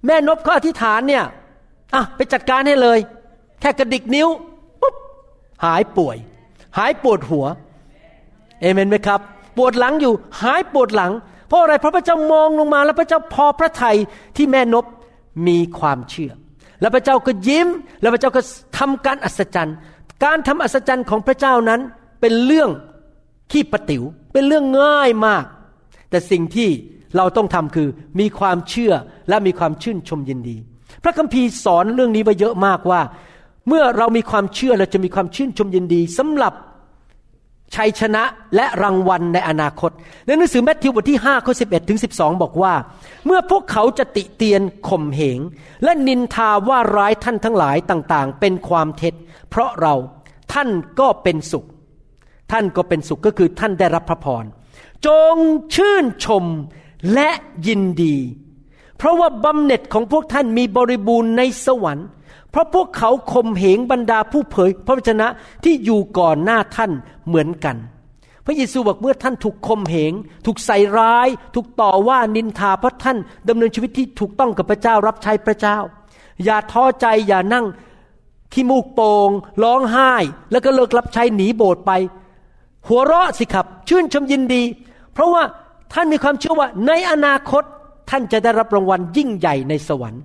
[0.06, 1.24] แม่นบก็อธิษฐานเนี่ย
[1.94, 2.98] อะไปจัดการให้เลย
[3.60, 4.28] แค่กระดิกนิ้ว
[4.80, 4.94] ปุ๊บ
[5.64, 6.16] หายป่วย
[6.78, 7.46] หายปวดหัว
[8.60, 9.20] เอเมนไหมครับ
[9.56, 11.12] ปวดหลังอยู่หายปวดหลัง
[11.48, 13.96] เพราะอะไรเพราะพระเจ้ามองลงมา แล้วพระเจ้าพอพระทัย
[14.36, 14.84] ที่แม่นบ
[15.46, 16.32] มีความเชื่อ
[16.80, 17.68] แล้วพระเจ้าก็ยิ้ม
[18.00, 18.40] แล้วพระเจ้าก็
[18.78, 19.76] ทำการอัศจรรย์
[20.24, 21.80] การทำอัศจรรย์ของพระเจ้านั้น
[22.26, 22.70] เป็นเรื่อง
[23.52, 25.44] ขี้ประติว๋วเป็นเรื่องง่ายมาก
[26.10, 26.68] แต่สิ่งที่
[27.16, 27.88] เราต้องทำคือ
[28.20, 28.92] มีความเชื่อ
[29.28, 30.56] และมีความชื่นชมยินดี
[31.02, 33.00] พระคัมภีร์สอนเรื่องนี้ไว้เยอะมากว่า
[33.68, 36.52] เมื่อเรามีความเชื่อเราจะมีความชื่นชมยินดีสำหรับ
[37.74, 38.22] ชัยชนะ
[38.56, 39.90] และรางวัลในอนาคต
[40.26, 42.74] ในหนังสือแมทธิวบทที่5ข้อ11ถึง12 บอกว่า
[43.26, 45.38] เมื่อพวกเขาจะติเตียนข่มเหง
[45.84, 49.14] และนินทาว่าร้ายท่านทั้งหลายต่างๆ เป็นความเท็จ
[49.50, 49.94] เพราะเรา
[50.52, 50.68] ท่าน
[51.00, 51.66] ก็เป็นสุข
[52.52, 54.44] ท่านก็เป็นสุขก็คือท่านได้รับพระพร
[55.06, 55.36] จง
[55.74, 56.44] ชื่นชม
[57.14, 57.30] และ
[57.66, 58.16] ยินดี
[58.98, 62.08] เพราะว่าบำเหน็จของพวกท่านมีบริบูรณ์ในสวรรค์
[62.50, 65.28] เพราะพวกเขาข่มเหงบรรดาผู้เผย พระวจนะ
[65.64, 66.90] ที่อยู่ก่อนหน้าท่าน
[67.26, 67.76] เหมือนกัน
[68.44, 70.12] พระเยซูบอกเมื่อท่านถูกข่มเหง
[70.46, 73.16] ถูกใส่ร้าย ถูกต่อว่านินทาเพราะท่าน
[73.48, 75.78] ดำเนินชีวิตที่ถูกต้องกับพระเจ้ารับใช้พระเจ้า
[76.44, 77.66] อย่าท้อใจอย่านั่ง
[78.52, 79.30] ขี้มูกโปง
[79.62, 80.12] ร้องไห้
[80.50, 81.92] แล้วก็เลิกรับใช้หนีโบสถ์ไป
[82.88, 84.62] หัวเราะสิครับ ชื่นชมยินดี
[85.12, 85.42] เพราะว่า
[85.92, 87.62] ท่านมีความเชื่อว่าในอนาคต
[88.10, 90.22] ท่านจะได้รับรางวัลยิ่งใหญ่ในสวรรค์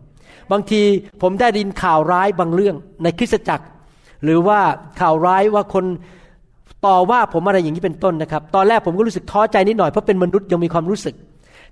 [0.51, 0.81] บางที
[1.21, 3.65] ผมได้ดินข่าวร้ายบางเรื่องในคริสตจักร
[4.23, 4.59] หรือว่า
[4.99, 5.85] ข่าวร้ายว่าคน
[6.85, 11.15] ต่อว่าผมอะไรอย่างนี้เป็นต้นนะครับ ตอนแรกผมก็รู้สึกท้อใจนิดหน่อยเพราะเป็นมนุษย์ยังมีความรู้สึก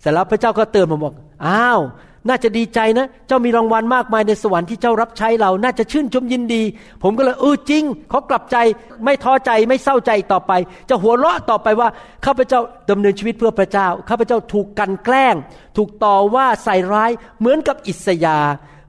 [0.02, 1.13] เสร็จแล้วพระเจ้าก็เตือนผมบอก
[1.47, 1.80] อ้าว
[2.27, 6.63] น่าจะดีใจนะ เจ้ามีรางวัลมากมายในสวรรค์ที่เจ้ารับใช้เรา น่าจะชื่นชมยินดี
[7.03, 8.58] ผมก็เลยเออจริงเขากลับใจ
[9.03, 10.51] ไม่ท้อใจไม่เศร้าใจต่อไป
[10.89, 11.89] จะหัวเราะต่อไปว่า
[12.25, 15.36] ข้าพเจ้าดำเนินชีวิตเพื่อพระเจ้าข้าพเจ้าถูกกันแกล้ง
[15.77, 18.38] ถูกต่อว่าใส่ร้ายเหมือนกับอิสยา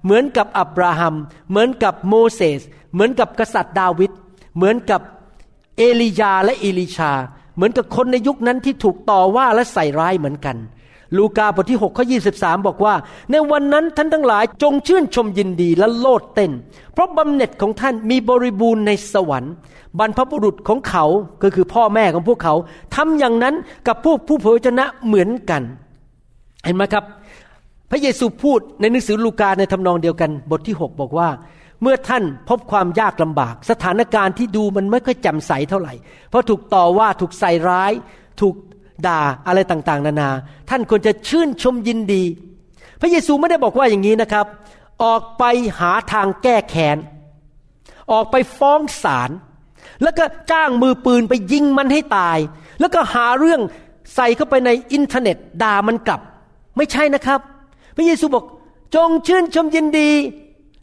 [0.04, 1.14] เหมือนกับอับราฮัม
[1.50, 2.60] เหมือนกับโมเสส
[2.92, 4.10] เหมือนกับกษัตริย์ดาวิด
[4.56, 5.00] เหมือนกับ
[5.76, 7.12] เอลียาและเอลิชา
[7.56, 10.56] เหมือนกับคนในยุคนั้นที่ถูกต่อว่าและใส่ร้ายเหมือนกัน
[11.16, 12.04] ลูกาบทที่6ข้อ
[12.36, 12.94] 23 บอกว่า
[13.30, 16.52] ในวันนั้นท่านทั้งหลายจงชื่นชมยินดีและโลดเต้น
[16.92, 19.52] เพราะบำเหน็จของท่านมีบริบูรณ์ในสวรรค์
[19.98, 21.04] บรรพบุรุษของเขา
[21.42, 22.54] ก็คือพ่อแม่ของพวกเขา
[22.96, 23.54] ทำอย่างนั้น
[23.86, 25.62] กับพวกผู้เผยชนะเหมือนกัน
[26.64, 27.04] เห็นไหมครับ
[27.90, 31.28] พระเยซูพูดในหนังสือลูกาในทำนองเดียวกัน บทที่ 6 บอกว่า
[31.82, 35.94] เมื่อท่านพบความยากลำบาก สถานการณ์ที่ดูมันไม่ค่อยแจ่มใสเท่าไหร่
[36.30, 37.92] เพราะถูกต่อว่าถูกใส่ร้าย
[38.40, 38.54] ถูก
[39.06, 40.30] ด่าอะไรต่างๆ นานา
[40.70, 42.24] ท่านควรจะชื่นชมยินดี
[43.00, 44.46] พระเยซูไม่ได้บอกว่าอย่างนี้นะครับ
[45.04, 45.44] ออกไป
[45.78, 46.98] หาทางแก้แค้น
[48.12, 49.30] ออกไปฟ้องศาล
[50.02, 52.38] แล้วก็จ้างมือปืนไปยิงมันให้ตาย
[52.80, 53.60] แล้วก็หาเรื่อง
[54.14, 56.20] ใส่เข้าไปในอินเทอร์เน็ตด่ามันกลับ
[56.76, 57.40] ไม่ใช่นะครับ
[57.96, 58.44] พระเยซูบอก
[58.94, 60.10] จงชื่นชมยินดี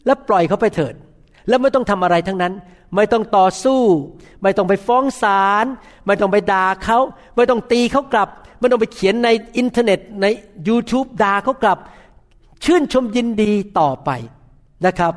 [0.06, 0.94] และปล่อยเขาไปเถิด
[1.48, 2.52] แล้วไม่ต้องทำอะไรทั้งนั้น
[2.94, 3.82] ไม่ต้องต่อสู้
[4.42, 5.64] ไม่ต้องไปฟ้องศาล
[6.06, 6.98] ไม่ต้องไปด่าเขา
[7.36, 10.26] ไม่ต้องตีเขากลับ ไม่ต้องไปเขียนในอินเทอร์เน็ตใน
[10.68, 11.78] YouTube ด่าเขากลับ
[12.64, 14.10] ชื่นชมยินดีต่อไป
[14.86, 15.14] นะครับ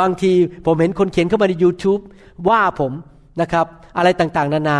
[0.00, 0.32] บางที
[0.66, 2.02] ผมเห็นคนเขียนเข้ามาใน YouTube
[2.48, 2.92] ว่าผม
[3.40, 4.78] นะครับ อะไรต่างๆ นานา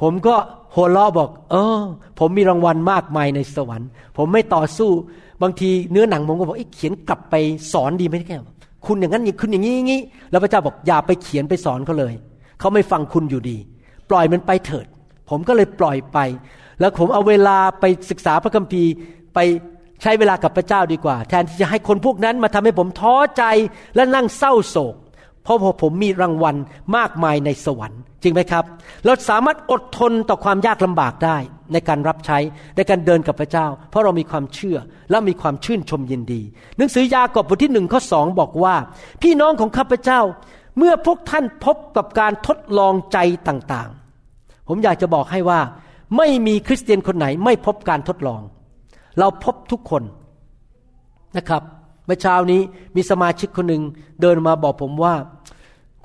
[0.00, 0.34] ผมก็
[0.74, 1.80] หัวเราะบอก เออ
[2.18, 4.90] ผมมีรางวัลมากมายในสวรรค์ ผมไม่ต่อสู้
[5.42, 7.34] บางทีเนื้อหนังผมก็บอกเอ้เขียนกลับไป
[7.72, 8.32] สอนดีไหมแก
[8.88, 12.14] คุณอย่างนั้นคุณอย่างนี้อย่างนี้แล้วพระเจ้าบอกอย่าไปเขียนไปสอนเขาเลย
[12.60, 13.56] เขาไม่ฟังคุณอยู่ดี
[14.10, 14.86] ปล่อยมันไปเถิด
[15.30, 16.18] ผมก็เลยปล่อยไป
[16.80, 18.90] แล้วผมเอาเวลาไปศึกษาพระคัมภีร์
[19.34, 19.38] ไป
[20.02, 23.44] ใช้เวลากับพระเจ้าดีกว่า แทนที่จะให้คนพวกนั้นมาทำให้ผมท้อใจ
[23.96, 24.94] และนั่งเศร้าโศก
[25.42, 26.56] เพราะผมมีรางวัล
[26.96, 28.64] มากมายในสวรรค์ จริงไหมครับ
[29.04, 31.38] เราสามารถอดทนต่อความยากลำบากได้
[31.72, 32.38] ในการรับใช้
[32.76, 34.78] ในการเดินกับพระเจ้า เพราะเรามีความเชื่อ
[35.10, 36.42] และมีความชื่นชมยินดี
[36.76, 38.74] หนังสือยากอบบทที่หนึ่งข้อสองบอกว่า
[39.22, 40.20] พี่น้องของข้าพเจ้า
[40.78, 45.60] เมื่อพวกท่านพบกับการทดลองใจต่างๆ ผมอยากจะบอกให้ว่า
[46.16, 48.42] ไม่มีคริสเตียนคนไหนไม่พบการทดลอง
[49.18, 50.02] เราพบทุกคน
[51.36, 51.62] นะครับ
[52.06, 52.60] เมื่อเช้านี้
[52.96, 53.82] มีสมาชิกคนหนึ่ง
[54.20, 55.14] เดินมาบอกผมว่า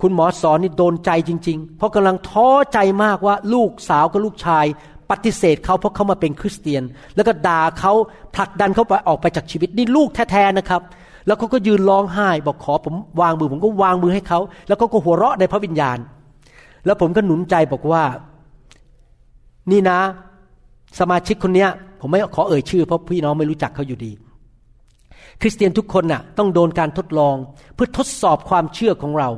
[0.01, 4.65] คุณหมอสอนนี่โดนใจจริง ๆ เพราะกำลังท้อใจมากว่าลูกสาวกับลูกชาย
[5.11, 6.83] ปฏิเสธเขาเพราะเขามาเป็นคริสเตียน
[7.15, 7.93] แล้วก็ด่าเขา
[8.35, 10.81] ผลักดันเขาไปออกไปจากชีวิตนี่ลูกแท้ๆนะครับ
[11.27, 15.97] แล้วเขาก็ยืนร้องไห้ บอกขอผมวางมือผมก็วางมือให้เขา แล้วเขาก็หัวเราะในพระวิญญาณ
[16.85, 18.03] แล้วผมก็หนุนใจบอกว่า
[19.71, 19.99] นี่นะ
[20.99, 21.69] สมาชิกคนเนี้ย
[22.01, 24.11] ผมไม่ขอเอ่ยชื่อเพราะพี่น้องไม่รู้จักเขาอยู่ดี
[25.41, 27.35] คริสเตียนทุกคนน่ะ ต้องโดนการทดลอง
[27.75, 29.29] เพื่อทดสอบความเชื่อของเรา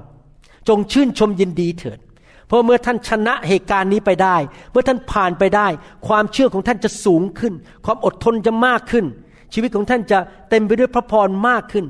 [0.68, 2.00] จงชื่นชมยินดีเถิด
[2.48, 4.38] เพราะเมื่อท่านชนะเหตุการณ์นี้ไปได้
[4.72, 5.68] เมื่อท่านผ่านไปได้
[6.08, 7.54] ความเชื่อของท่านจะสูงขึ้น
[7.86, 9.06] ความอดทนจะมากขึ้น
[9.54, 11.86] ชีวิตของท่านจะเต็มไปด้วยพระพรมากขึ้น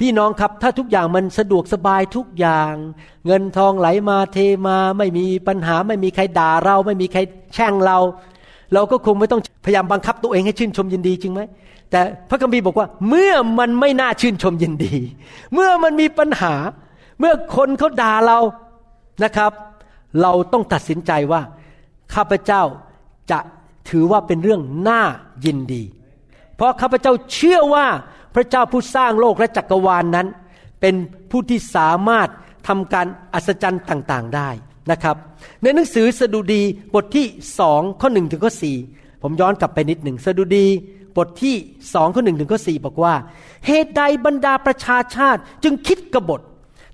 [0.00, 2.72] พี่น้องครับถ้าทุกอย่างมันสะดวกสบายทุกอย่าง
[3.26, 7.20] เงินทองไหลมาเทมาไม่มีปัญหาไม่มีใครด่าเรา ไม่มีใคร
[7.54, 7.98] แช่งเรา
[8.74, 11.40] เราก็คงไม่ต้องพยายามบังคับตัวเองให้ชื่นชมยินดีจริงไหม
[11.90, 14.94] แต่พระคัมภีร์บอกว่า เมื่อมันไม่น่าชื่นชมยินดี
[15.54, 16.54] เมื่อมันมีปัญหา
[17.20, 18.38] เมื่อคนเขาด่าเรา
[19.24, 19.52] นะครับ
[20.22, 21.40] เราต้องตัดสินใจว่า
[22.14, 22.62] ข้าพเจ้า
[23.30, 23.38] จะ
[23.90, 25.02] ถือว่าเป็นเรื่องน่า
[25.44, 25.82] ยินดี
[26.56, 27.86] เพราะข้าพเจ้าเชื่อว่า
[28.34, 30.26] พระเจ้าผู้สร้างโลกและจักรวาลนนั้น
[30.80, 30.94] เป็น
[31.30, 32.28] ผู้ที่สามารถ
[32.68, 34.48] ทำการอัศจรรย์ต่างๆได้
[34.90, 35.16] นะครับ
[35.62, 36.62] ในหนังสือสดุดี
[36.94, 37.26] บทที่
[37.58, 38.76] สองข้อหนึ่งถึงข้อสี่
[39.22, 40.66] ผมย้อนกลับไปนิดหนึ่งสดุดี
[41.16, 41.54] บทที่
[41.94, 43.14] สองข้อหนึ่งถึงข้อสี่บอกว่า
[43.66, 46.40] เหตุใดบรรดาประชาชาติจึงคิดกบฏ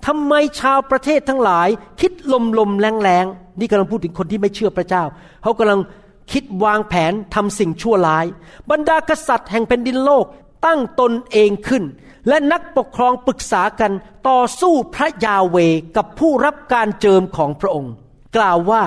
[0.06, 1.68] ทำไมชาวประเทศทั้งหลาย
[2.00, 3.26] คิดลมลมแรงแรง
[3.58, 5.04] นี่กำลังพูดถึงคนที่ไม่เชื่อพระเจ้า
[5.42, 5.80] เขากำลัง
[6.32, 8.26] คิดวางแผนทำสิ่งชั่วร้าย
[8.70, 10.24] บรรดากษัตริย์แห่งแผ่นดินโลก
[10.66, 11.84] ตั้งตนเองขึ้น
[12.28, 13.92] และนักปกครองปรึกษากัน
[14.28, 15.56] ต่อสู้พระยาเว
[15.96, 17.92] กับผู้รับการเจิมของพระองค์
[18.36, 18.82] กล่าวว่า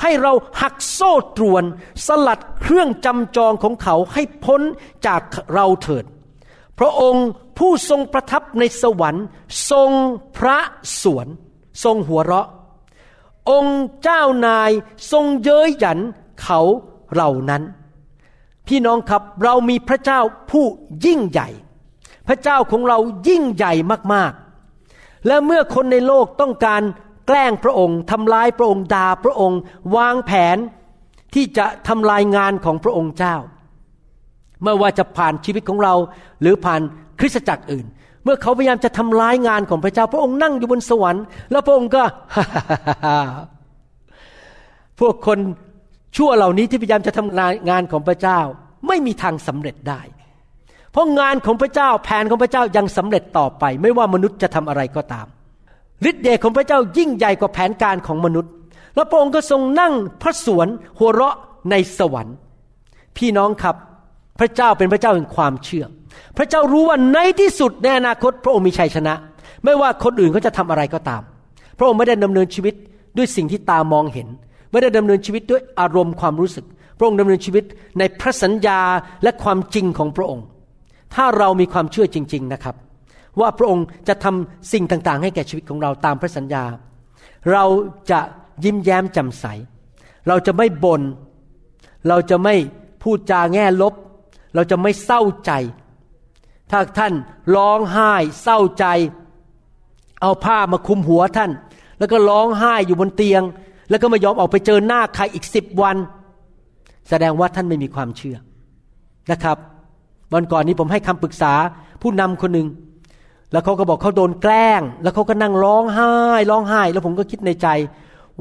[0.00, 1.64] ให้เราหักโซ่ตรวน
[2.06, 4.60] สลัดเครื่องจำจองของเขาให้พ้น
[5.06, 5.22] จาก
[5.54, 6.04] เราเถิด
[6.80, 7.26] พระองค์
[7.58, 9.26] ผู้ทรงประทับในสวรรค์
[9.70, 9.90] ทรง
[10.36, 10.58] พระ
[11.02, 11.26] สวน
[11.84, 12.48] ทรงหัวเราะ
[13.50, 14.70] องค์เจ้านาย
[15.12, 15.98] ทรงเย้ยหยัน
[16.42, 16.60] เขา
[17.12, 17.62] เหล่านั้น
[18.66, 20.64] พี่น้องครับเรามีพระเจ้าผู้
[21.04, 21.48] ยิ่งใหญ่
[22.28, 23.72] พระเจ้าของเรายิ่งใหญ่
[24.12, 26.82] มากๆ และเมื่อคนในโลกต้องการ
[27.26, 29.60] แกล้งพระองค์ทำลายพระองค์ด่าพระองค์
[29.96, 30.58] วางแผน
[31.34, 33.36] ที่จะทำลายงานของพระองค์เจ้า
[34.64, 35.94] ไม่ว่าจะผ่านชีวิตของเรา
[36.40, 36.80] หรือผ่าน
[37.20, 37.86] คริสตจักรอื่น
[38.24, 42.02] เมื่อเขาพยายามจะทำร้ายงานของพระเจ้า พระองค์นั่งอยู่บนสวรรค์ แล้วพระองค์ก็
[45.00, 45.38] พวกคน
[46.16, 48.40] ชั่วเหล่านี้ที่พยายามจะทำงานของพระเจ้า
[48.88, 50.00] ไม่มีทางสำเร็จได้
[50.92, 55.26] เพราะงานของพระเจ้าแผนของพระเจ้ายังสำเร็จต่อไป ไม่ว่ามนุษย์จะทำอะไรก็ตาม
[56.10, 58.52] ฤทธิ์เดชของพระเจ้ายิ่งใหญ่กว่าแผนการของมนุษย์
[58.94, 59.92] แล้วพระองค์ก็ทรงนั่ง
[60.22, 60.68] พระสวน
[60.98, 61.36] หัวเราะ
[61.70, 62.36] ในสวรรค์
[63.16, 63.76] พี่น้องครับ
[64.40, 65.84] พระเจ้าเป็นพระเจ้าแห่งความเชื่อ
[66.36, 69.14] พระเจ้ารู้ว่าในที่สุดในอนาคต พระองค์มีชัยชนะ
[69.64, 71.22] ไม่ว่าคนอื่นเขาจะทำอะไรก็ตาม
[71.78, 72.74] พระองค์ไม่ได้ดำเนินชีวิต
[73.16, 74.28] ด้วยสิ่งที่ตามองเห็น
[74.70, 76.64] ไม่ได้ดำเนินชีวิตด้วยอารมณ์ความรู้สึก
[76.98, 77.64] พระองค์ดำเนินชีวิต
[77.98, 78.80] ในพระสัญญา
[79.22, 80.44] และความจริงของพระองค์
[81.14, 82.74] ถ้าเรามีความเชื่อจริง ๆนะครับ
[83.40, 86.64] ว่าพระองค์จะทำสิ่งต่างๆ ให้แก่ชีวิตของเราตามพระสัญญา
[87.52, 87.64] เรา
[88.10, 88.20] จะ
[88.64, 89.44] ยิ้มแย้มแจ่มใส
[90.28, 91.02] เราจะไม่บน่น
[92.08, 92.54] เราจะไม่
[93.02, 93.94] พูดจาแง่ลบ
[94.54, 95.52] เราจะไม่เศร้าใจ
[96.70, 97.12] ถ้าท่าน
[97.56, 98.86] ร้องไห้เศร้าใจ
[100.22, 101.50] เอาผ้ามาคุมหัวท่าน
[101.98, 103.42] แล้วก็ร้องไห้อยู่บนเตียง
[103.90, 105.96] แล้วก็ไม่ยอมออกไปเจอหน้าใครอีกสิบวัน
[107.08, 108.36] แสดงว่าท่านไม่มีความเชื่อ
[109.32, 109.56] นะครับ
[110.34, 111.52] วันก่อนนี้ผมให้คำปรึกษา
[112.02, 112.68] ผู้นำคนหนึ่ง
[113.52, 116.14] แล้วเขาก็บอกเขาโดนแกล้ง แล้วเขาก็นั่งร้องไห้
[116.50, 117.68] ร้องไห้ แล้วผมก็คิดในใจ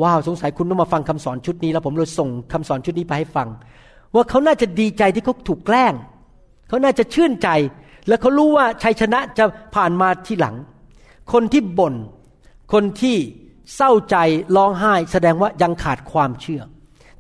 [0.02, 3.48] ว้าวสงสัยคุณต้องมาฟังคำสอนชุดนี้ แล้วผมเลยส่งคำสอนชุดนี้ไปให้ฟัง
[4.16, 5.94] ว่าเขาน่าจะดีใจที่เขาถูกแกล้ง
[6.68, 7.50] เขาน่าจะชื่นใจ
[8.08, 9.46] และเขารู้ว่าชัยชนะจะ
[9.76, 10.56] ผ่านมาที่หลัง
[11.32, 11.96] คนที่บน่น
[12.74, 13.18] คนที่
[13.76, 14.18] เศร้าใจ
[14.56, 16.62] ร้องไห้ แสดงว่ายังขาดความเชื่อ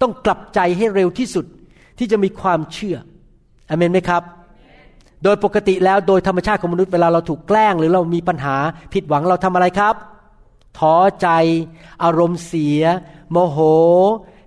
[0.02, 1.45] ต้องกลับใจให้เร็วที่สุด
[1.97, 2.95] ที่จะมีความเชื่อ
[3.69, 4.23] อเมนไหมครับ
[5.23, 8.56] โดยปกติแล้วโดยธรรมชาติของมนุษย์เวลาเราถูกแกล้ง หรือเรามีปัญหา
[8.93, 9.95] ผิดหวังเราทำอะไรครับ
[10.80, 11.28] ท้อใจ
[12.04, 12.82] อารมณ์เสีย
[13.32, 13.58] โมโห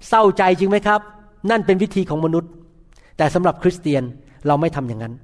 [0.08, 1.00] เศร้าใจจริงไหมครับ
[1.50, 2.50] นั่นเป็นวิธีของมนุษย์
[3.16, 4.02] แต่สำหรับคริสเตียน
[4.46, 5.14] เราไม่ทำอย่างนั้น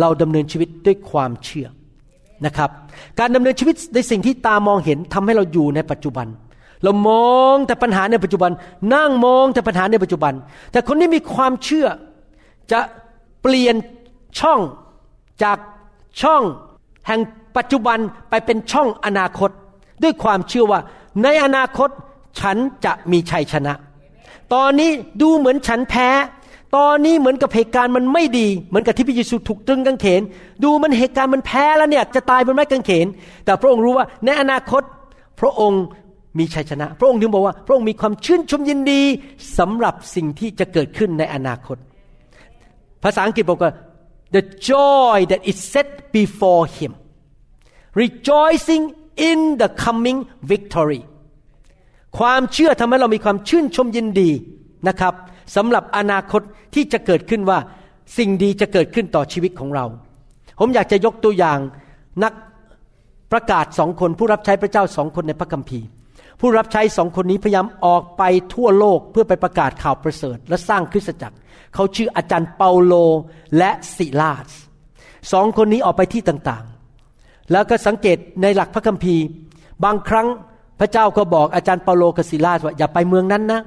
[0.00, 1.66] เราดำเนินชีวิตด้วยความเชื่อ
[2.46, 2.70] นะครับ
[3.18, 6.26] การดำเนินชีวิตในสิ่งที่ตามองเห็นทำให้เราอยู่ในปัจจุบัน
[6.84, 8.50] เรามองแต่ปัญหาในปัจจุบัน
[8.94, 10.32] นั่งมองแต่ปัญหาในปัจจุบัน
[10.72, 11.86] แต่คนที่มีความเชื่อ
[12.72, 12.80] จะ
[13.42, 13.76] เปลี่ยน
[14.38, 14.60] ช่อง
[15.42, 15.58] จาก
[16.22, 16.42] ช่อง
[17.06, 17.20] แห่ง
[17.56, 17.98] ปัจจุบัน
[18.30, 19.50] ไปเป็นช่องอนาคต
[20.02, 20.80] ด้วยความเชื่อว่า
[21.22, 21.88] ในอนาคต
[22.40, 23.72] ฉันจะมีชัยชนะ
[24.54, 24.90] ตอนนี้
[25.22, 26.08] ดูเหมือนฉันแพ้
[26.76, 30.22] ตอนนี้เหมือนกับเหตุการณ์มันไม่ดี เหมือนกับที่พระเยซูถูกตรึงกางเขน
[30.64, 33.06] ดูมันเหตุการณ์มันแพ้แล้วเนี่ยจะตายบนไม้กางเขน
[33.44, 34.82] แต่พระองค์รู้ว่าในอนาคต
[35.40, 35.82] พระองค์
[36.38, 39.02] มีชัยชนะ พระองค์ถึงบอกว่าพระองค์มีความชื่นชมยินดี
[39.58, 41.76] สำหรับสิ่งที่จะเกิดขึ้นในอนาคต
[43.02, 43.72] ภาษาอังกฤษบอกว่า
[44.34, 46.92] the joy that is set before him
[48.02, 48.84] rejoicing
[49.30, 50.18] in the coming
[50.52, 51.02] victory
[52.18, 54.30] ความเชื่อทำให้เรามีความชื่นชมยินดี
[54.88, 55.14] นะครับ
[55.56, 56.42] สำหรับอนาคต
[56.74, 57.58] ที่จะเกิดขึ้นว่า
[58.18, 59.84] สิ่งดีจะเกิดขึ้นต่อชีวิตของเรา
[60.58, 61.58] ผมอยากจะยกตัวอย่าง
[62.24, 62.32] นัก
[63.32, 65.86] ประกาศสองคนผู้รับใช้พระเจ้าสองคนในพระคัมภีร์
[66.40, 68.22] ผู้รับใช้สองคนนี้พยายามออกไป
[68.54, 71.36] ทั่วโลกเพื่อไปประกาศข่าวประเสริฐ และสร้างคริสตจักร
[71.74, 72.94] เขาชื่ออาจารย์เปาโล
[73.58, 74.50] และสิลาส
[75.32, 79.24] สองคนนี้ออกไปที่ต่างๆ แล้วก็สังเกตในหลักพระคัมภีร์
[79.84, 80.26] บางครั้ง
[80.82, 83.60] พระเจ้าก็บอกอาจารย์เปาโลกับสิลาสว่าอย่าไปเมืองนั้นนะ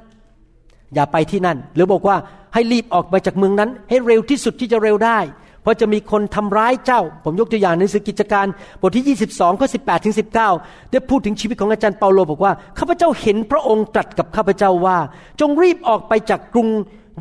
[0.95, 2.17] อย่าไปที่นั่น หรือบอกว่า
[2.53, 5.19] ให้รีบออกไปจากเมืองนั้น ให้เร็วที่สุดที่จะเร็วได้
[5.61, 8.45] เพราะจะมีคนทำร้ายเจ้า ผมยกตัวอย่างในสือกิจการ
[8.81, 10.15] บทที่ 22ข้อ18ถึง
[10.53, 14.97] 19 ได้พูดถึงชีวิตของอาจารย์เปาโลบอกว่าข้าพเจ้าเห็นพระองค์ตรัสกับข้าพเจ้าว่า
[15.39, 16.67] จงรีบออกไปจากกรุง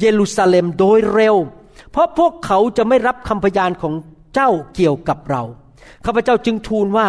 [0.00, 1.36] เยรูซาเล็มโดยเร็ว
[1.90, 3.94] เพราะพวกเขาจะไม่รับคำพยานของ
[4.34, 5.42] เจ้าเกี่ยวกับเรา
[6.06, 7.06] ข้าพเจ้าจึงทูลว่า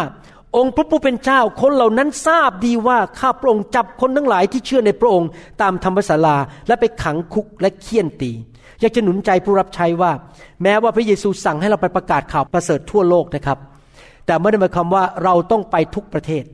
[0.56, 5.28] องค์พระผู้เป็นเจ้าคนเหล่านั้นทราบดีว่าข้าพระองค์จับคนทั้งหลายที่เชื่อในพระองค์
[5.62, 8.32] ตามธรรมศาลาและไปขังคุกและเคี่ยนตี
[8.80, 10.12] อยากจะหนุนใจผู้รับใช้ว่า
[10.62, 13.58] แม้ว่าพระเยซูสั่งให้เราไปประกาศข่าวประเสริฐทั่วโลกนะครับ
[14.26, 16.44] แต่ไม่ได้หมายความว่าเราต้องไปทุกประเทศ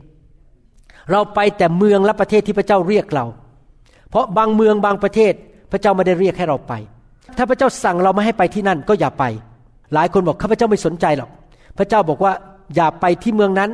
[1.11, 3.25] เราไปแต่เมืองและประเทศที่พระเจ้าเรียกเรา
[4.09, 5.33] เพราะบางเมืองบางประเทศ
[5.71, 6.73] พระเจ้าไม่ได้เรียกให้เราไป
[7.37, 9.23] ถ้าพระเจ้าสั่งเราไม่ให้ไปที่นั่นก็อย่าไป
[9.93, 11.29] หลายคนบอกข้าพเจ้าไม่สนใจหรอก
[11.77, 12.33] พระเจ้าบอกว่า
[12.75, 13.69] อย่าไปที่เมืองนั้น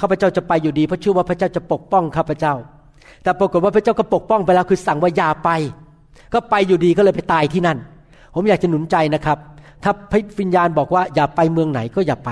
[0.00, 2.54] ข้าพเจ้าจะไปอยู่ดีเพราะเชื่อว่าพระเจ้าจะปกป้องข้าพเจ้า
[3.22, 5.50] แต่ปรากฏว่าพระเจ้าก็ปกป้องไปแล้วคือสั่งว่าอย่าไป
[6.34, 7.78] ก็ไปอยู่ดีก็เลยไปตายที่นั่น
[8.34, 9.38] ผมอยากจะหนุนใจนะครับ
[9.82, 12.30] ถ้าพระวิญญาณบอกว่าอย่าไปเมืองไหนก็อย่าไป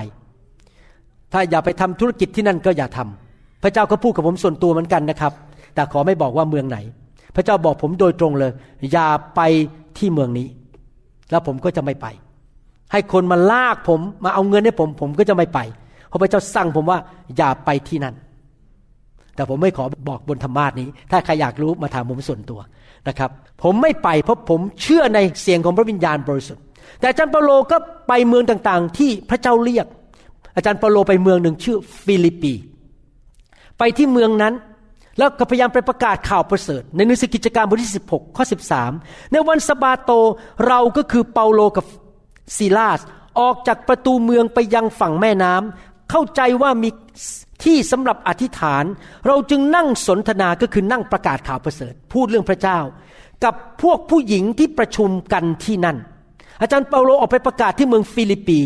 [1.33, 5.33] ถ้าอย่าไปทำธุรกิจที่นั่นก็อย่าทำพระเจ้าก็พูดกับผมส่วนตัวเหมือนกันนะครับ
[5.75, 6.79] แต่ขอไม่บอกว่าเมืองไหน
[7.37, 8.53] พระเจ้าบอกผมโดยตรงเลย
[8.93, 9.41] อย่าไป
[9.99, 10.47] ที่เมืองนี้
[11.31, 12.07] แล้วผมก็จะไม่ไป
[12.93, 15.59] ให้คนมาลากผมมาเอาเงินให้ผม ผมก็จะไม่ไป
[16.09, 16.99] เพราะพระเจ้าสั่งผมว่า
[17.37, 18.15] อย่าไปที่นั่น
[19.35, 22.61] แต่ผมไม่ขอบอกบนธรรมาสนี้ ถ้าใครอยากรู้มาถามผมส่วนตัว
[23.09, 23.31] นะครับ
[23.63, 26.63] ผมไม่ไปเพราะผมเชื่อในเสียงของพระวิญญาณบริสุทธิ์
[26.99, 27.77] แต่อาจารย์เปาโลก็
[28.09, 29.87] ไปเมืองต่างๆ ที่พระเจ้าเรียก
[30.57, 32.53] อาจารย์เปาโลไปเมืองหนึ่งชื่อฟิลิปปี
[33.79, 34.55] ไปที่เมืองนั้น
[35.19, 38.45] แล้วก็พยายามไปประกาศข่าวประเสริฐ ในหนังสือกิจการบทที่ 16 ข้อ
[38.89, 40.11] 13 ในวันสบาโต
[40.67, 41.85] เราก็คือเปาโลกับ
[42.57, 43.01] ซีลาส
[43.41, 46.91] ออกจากประตูเมืองไปยังฝั่งแม่น้ำ เข้าใจว่ามี
[47.65, 48.85] ที่สำหรับอธิษฐาน
[49.27, 52.79] เราจึงนั่งสนทนาก็คือนั่งประกาศข่าวประเสริฐ พูดเรื่องพระเจ้า
[53.45, 55.97] กับพวกผู้หญิงที่ประชุมกันที่นั่น
[56.61, 58.59] อาจารย์เปาโลออกไปประกาศที่เมืองฟิลิปปี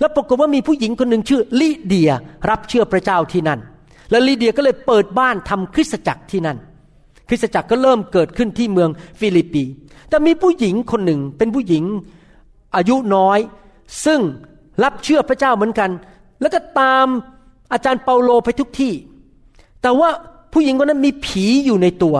[0.00, 2.10] แล้วปรากฏว่ามีผู้หญิงคนหนึ่งชื่อลิเดีย
[2.50, 3.60] รับเชื่อพระเจ้าที่นั่น
[4.10, 6.58] แล้วลิเดียก็เลยเปิดบ้านทำคริสตจักรที่นั่น
[7.28, 9.64] คริสตจักรก็เริ่มเกิดขึ้นที่เมืองฟิลิปปี
[10.08, 11.84] แต่มีผู้หญิงคนหนึ่งเป็นผู้หญิง
[12.76, 13.38] อายุน้อย
[14.04, 14.20] ซึ่ง
[14.84, 15.90] รับเชื่อพระเจ้าเหมือนกัน
[16.40, 17.06] แล้วก็ตาม
[17.72, 18.92] อาจารย์เปาโลไปทุกที่
[19.82, 20.10] แต่ว่า
[20.52, 22.16] ผู้หญิงคนนั้นมีผีอยู่ในตัว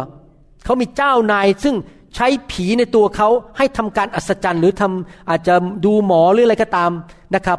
[0.64, 1.74] เขามีเจ้านายซึ่ง
[2.16, 5.54] ใช้ผีในตัวเขาให้ทำการอัศจรรย์ หรือทำอาจจะ
[5.84, 6.90] ดูหมอหรืออะไรก็ตาม
[7.34, 7.58] นะครับ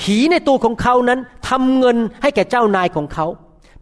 [0.00, 3.26] ผีในตัวของเขานั้นทำเงินให้แก่เจ้านายของเขา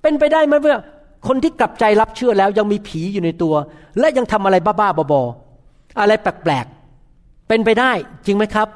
[0.03, 0.83] เป็นไปได้ไหมว่า
[1.27, 3.55] คนที่กลับใจรับเชื่อแล้วยังมีผีอยู่ในตัว
[3.99, 7.93] และยังทำอะไรบ้าๆบอๆอะไรแปลกๆเป็นไปได้
[8.27, 8.69] จริงไหมครับ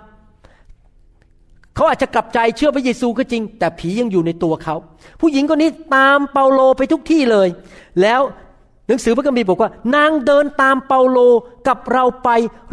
[1.81, 4.75] เขาอาจจะกลับใจเชื่อพระเยซูก็จริง แต่ผียังอยู่ในตัวเขา
[5.21, 7.49] ผู้หญิงคนนี้ตามเปาโลไปทุกที่เลย
[8.03, 8.21] แล้ว
[8.89, 11.19] หนังสือพระคัมภีร์บอกว่า นางเดินตามเปาโล
[11.69, 12.29] กับเราไป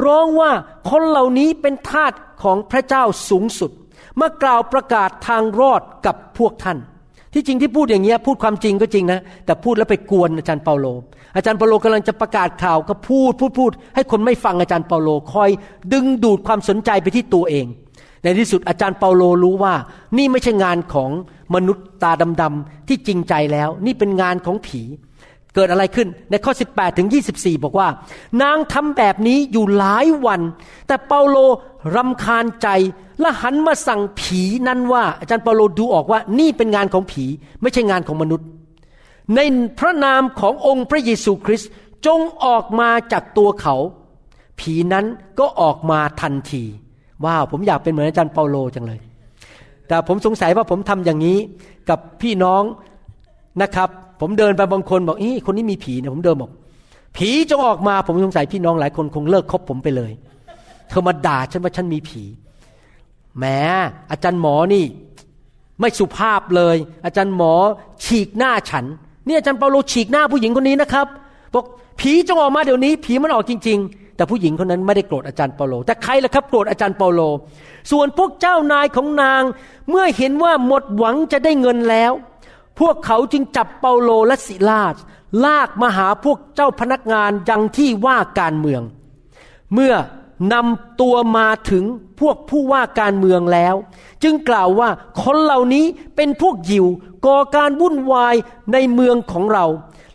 [0.06, 0.52] ร้องว่า
[0.90, 3.72] คนเหล่านี้เป็นทาสของพระเจ้าสูงสุด
[4.20, 6.78] มากล่าวประกาศทางรอดกับพวกท่าน
[7.34, 10.86] ที่จริงที่พูดอย่างเงี้ยพูดความจริงก็จริงนะ แต่พูดแล้วไปกวนอาจารย์เปาโล
[11.36, 15.50] อาจารย์เปาโลกำลังจะประกาศข่าวก็พูดพูดพูด ให้คนไม่ฟังอาจารย์เปาโลคอย
[15.94, 17.68] ดึงดูดความสนใจไปที่ตัวเอง
[18.24, 19.74] ในที่สุดอาจารย์เปาโลรู้ว่า
[20.18, 21.12] นี่ไม่ใช่งานของ
[21.56, 24.82] มนุษย์ตาดำๆที่จริงใจแล้ว นี่เป็นงานของผี
[25.56, 27.88] เกิดอะไรขึ้นในข้อ 18 ถึง 24 บอกว่า
[28.42, 30.42] นางทำแบบนี้อยู่หลายวัน
[30.88, 31.38] แต่เปาโล
[31.96, 32.68] รำคาญใจ
[33.20, 37.26] และหันมาสั่งผีนั้นว่า อาจารย์เปาโลดูออกว่า นี่เป็นงานของผี
[37.62, 38.48] ไม่ใช่งานของมนุษย์
[39.36, 39.40] ใน
[39.80, 41.70] พระนามขององค์พระเยซูคริสต์
[42.06, 43.76] จงออกมาจากตัวเขา
[44.60, 45.06] ผีนั้น
[45.40, 46.64] ก็ออกมาทันที
[47.26, 49.00] ว้าวผมอยากเป็นเหมือนอาจารย์เปาโลจังเลย
[49.88, 51.38] แต่ผมสงสัยว่าผมทำอย่างนี้
[51.90, 52.64] กับพี่น้อง
[53.62, 53.90] นะครับ
[54.22, 56.52] ผมเดินไปบางคนบอกอีคนนี้มีผีเนี่ยผมเดินบอก
[57.18, 60.12] ผีจงออกมาผมสงสัยพี่น้องหลายคนคงเลิกคบผมไปเลย
[60.90, 62.24] เธอมาด่าฉันว่าฉันมีผี
[63.38, 63.46] แหม
[64.12, 64.84] อาจารย์หมอนี่
[65.80, 66.76] ไม่สุภาพเลย
[67.06, 67.54] อาจารย์หมอ
[68.06, 68.86] ฉีกหน้าฉัน
[69.28, 71.08] นี่อาจารย์เปาโลฉีกหน้าผู้หญิงคนนี้นะครับ
[71.54, 71.66] บอก
[72.00, 77.22] ผีจงออกมาเดี๋ยวนี้ ผีมันออกจริง ๆ แต่ผู้หญิงคนนั้นไม่ได้โกรธอาจารย์เปาโล แต่ใครล่ะครับโกรธอาจารย์เปาโล
[77.92, 79.44] ส่วนพวกเจ้านายของนาง
[79.90, 82.12] เมื่อเห็นว่าหมดหวังจะได้เงินแล้ว
[82.80, 84.96] พวกเขาจึงจับเปาโลและสิลาส
[85.46, 88.82] ลากมาหาพวกเจ้าพนักงานยังที่ว่าการเมือง
[89.74, 89.94] เมื่อ
[90.54, 91.84] นำตัวมาถึง
[92.20, 93.76] พวกผู้ว่าการเมืองแล้ว
[94.24, 94.90] จึงกล่าวว่า
[95.24, 96.86] คนเหล่านี้เป็นพวกยิว
[97.26, 98.36] ก่อการวุ่นวาย
[98.74, 99.66] ในเมืองของเรา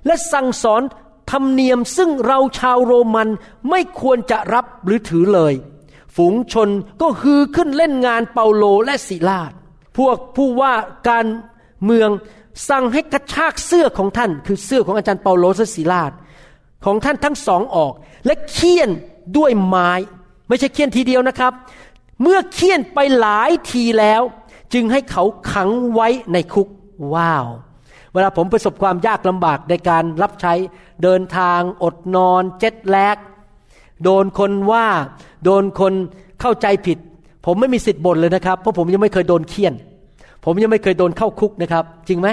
[0.07, 0.83] และสั่งสอน
[1.31, 3.29] ธรรมเนียมซึ่งเราชาวโรมัน
[3.71, 5.55] ไม่ควรจะรับหรือถือเลย
[6.17, 6.69] ฝูงชน
[7.01, 9.53] ก็ฮือขึ้นเล่นงานเปาโลและสิลาด
[9.99, 10.75] พวกผู้ว่า
[11.09, 11.27] การ
[11.85, 12.11] เมือง
[12.69, 16.13] สั่งให้กระชากเสื้อของท่าน คือเสื้อของอาจารย์เปาโลและสิลาด
[16.85, 17.93] ของท่านทั้งสองออก
[18.27, 18.91] และเคี่ยน
[19.37, 19.91] ด้วยไม้
[20.49, 21.53] ไม่ใช่เคี่ยนทีเดียวนะครับ
[22.23, 24.23] เมื่อเคี่ยนไปหลายทีแล้ว
[24.73, 26.69] จึงให้เขาขังไว้ในคุก
[27.15, 27.47] ว้าว
[28.15, 30.55] เวลาผมประสบความยากลำบากในการรับใช้
[31.03, 33.17] เดินทางอดนอนเจ็ดแลก
[34.05, 34.87] โดนคนว่า
[35.45, 35.93] โดนคน
[36.41, 36.99] เข้าใจผิด
[37.47, 39.75] ผมไม่มีสิทธิ์บ่นเลยนะครับ เพราะผมยังไม่เคยโดนเคี่ยน
[40.45, 42.29] ผมยังไม่เคยโดนเข้าคุกนะครับ จริงไหม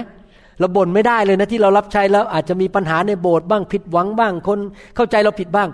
[0.60, 4.60] เราบ่นไม่ได้เลยนะที่เรารับใช้แล้วอาจจะมีปัญหาในโบสถ์บ้างผิดหวังบ้าง คน
[4.96, 5.70] เข้าใจเราผิดบ้าง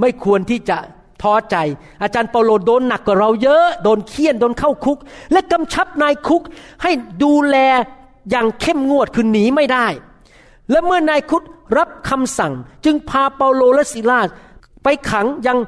[0.00, 0.76] ไม่ควรที่จะ
[1.22, 1.56] ท้อใจ
[2.02, 4.98] อาจารย์เปาโลโดนหนักกว่าเราเยอะ โดนเคี่ยน โดนเข้าคุก
[5.32, 6.42] และกำชับนายคุก
[6.82, 6.90] ให้
[7.22, 7.56] ดูแล
[8.30, 9.86] อย่างเข้มงวดคือหนีไม่ได้
[10.70, 11.42] และเมื่อนายคุก
[11.78, 12.52] รับคำสั่ง
[12.84, 14.28] จึงพาเปาโลและซิลาส
[14.82, 15.58] ไปขังยัง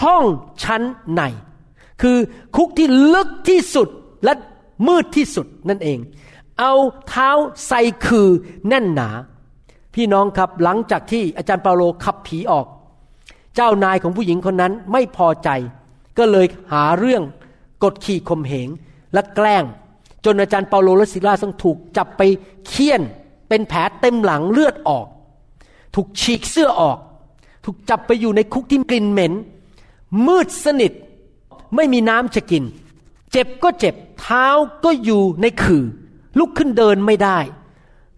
[0.00, 0.24] ห้อง
[0.62, 0.82] ชั้น
[1.14, 1.22] ใน
[2.02, 2.18] คือ
[2.56, 3.88] คุกที่ลึกที่สุด
[4.24, 4.32] และ
[4.86, 5.98] มืดที่สุดนั่นเอง
[6.60, 6.72] เอา
[7.08, 7.30] เท้า
[7.66, 8.28] ใส่คือ
[8.68, 9.08] แน่นหนา
[9.94, 12.66] พี่น้องครับหลังจากที่อาจารย์เปาโลขับผีออก
[13.54, 15.48] เจ้านายของผู้หญิงคนนั้นไม่พอใจ
[16.18, 17.22] ก็เลยหาเรื่อง
[17.82, 18.68] กดขี่ข่มเหง
[19.12, 19.64] และแกล้ง
[20.24, 22.22] จนอาจารย์เปาโลและซิลาต้องถูกจับไป
[22.66, 23.02] เคี่ยน
[23.48, 25.06] เป็นแผลเต็มหลังเลือดออก
[25.94, 26.98] ถูกฉีกเสื้อออก
[27.64, 29.32] ถูกจับไปอยู่ในคุกที่กลิ่นเหม็น
[30.26, 30.92] มืดสนิท
[31.76, 32.64] ไม่มีน้ำจะกิน
[33.32, 34.46] เจ็บก็เจ็บเท้า
[34.84, 35.84] ก็อยู่ในขื่อ
[36.38, 37.38] ลุกขึ้นเดินไม่ได้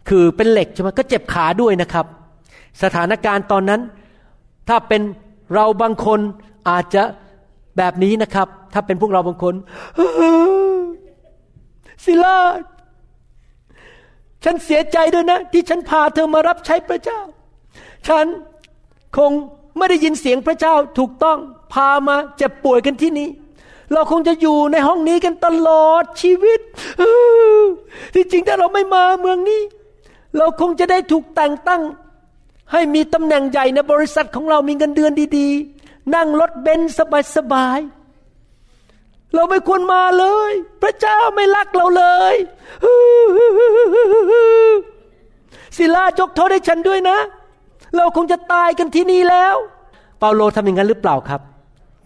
[0.08, 2.06] คือเป็นเหล็กใช่ไหมก็เจ็บขาด้วยนะครับ
[2.82, 3.80] สถานการณ์ตอนนั้น
[4.68, 5.02] ถ้าเป็น
[5.54, 6.20] เราบางคน
[6.68, 7.02] อาจจะ
[7.76, 9.54] แบบนี้นะครับ ถ้าเป็นพวกเราบางคน
[12.04, 12.38] ศิลา
[14.44, 17.20] ฉันเสียใจด้วยนะ ที่ฉันพาเธอมารับใช้พระเจ้า
[18.08, 18.26] ฉัน
[19.16, 19.30] คง
[19.76, 21.38] ไม่ได้ยินเสียงพระเจ้าถูกต้อง
[21.72, 23.28] พามาเจ็บป่วยกันที่นี้
[23.92, 26.60] เราคงจะอยู่ในห้องนี้กันตลอดชีวิต
[28.14, 29.62] ที่จริงถ้าเราไม่มาเมืองนี้
[30.36, 31.82] เราคงจะได้ถูกแต่งตั้ง
[32.72, 35.48] ให้มีตำแหน่งใหญ่ในบริษัทของเรามีเงินเดือนดี
[35.82, 36.96] ๆ นั่งรถเบนซ์
[37.36, 38.05] สบายๆ
[39.34, 40.52] เราไม่ควรมาเลย
[40.82, 42.34] พระเจ้าไม่รักเราเลย
[45.76, 47.18] ศิลายกโทษให้ฉันด้วยนะ
[47.96, 49.54] เราคงจะตายกันที่นี่แล้ว
[50.18, 51.40] เปาโลทำอย่างนั้นหรือเปล่าครับ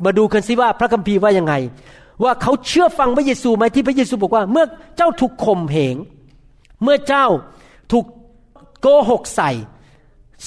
[0.04, 1.54] มาดูกันสิว่าพระคัมภีร์ว่ายังไง
[2.24, 4.64] ว่าเขาเชื่อฟังพระเยซูไหมที่พระเยซูบอกว่า เมื่อ
[4.96, 5.96] เจ้าถูกข่มเหง
[6.82, 7.26] เมื่อเจ้า
[7.92, 8.04] ถูก
[8.80, 9.50] โกหกใส่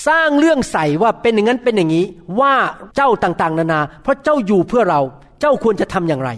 [0.08, 2.06] สร้างเรื่องใส่ว่าเป็นอย่างนั้นเป็นอย่างนี้
[2.40, 2.54] ว่า
[2.96, 5.02] เจ้าต่างๆ นานา เพราะเจ้าอยู่เพื่อเรา
[5.42, 6.30] เจ้าควรจะทำอย่างไร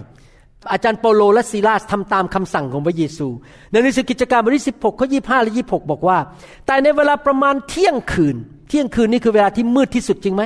[0.72, 3.28] อาจารย์เปโลและซีลาสทำตามคำสั่งของพระเยซู
[3.72, 6.18] ในหนังสือกิจการบทที่16ข้อ25 และ 26 บอกว่า
[6.66, 8.36] แต่ในเวลาประมาณเที่ยงคืน
[8.70, 10.44] เที่ยงคืนนี่คือเวลาที่มืดที่สุดจริงไหม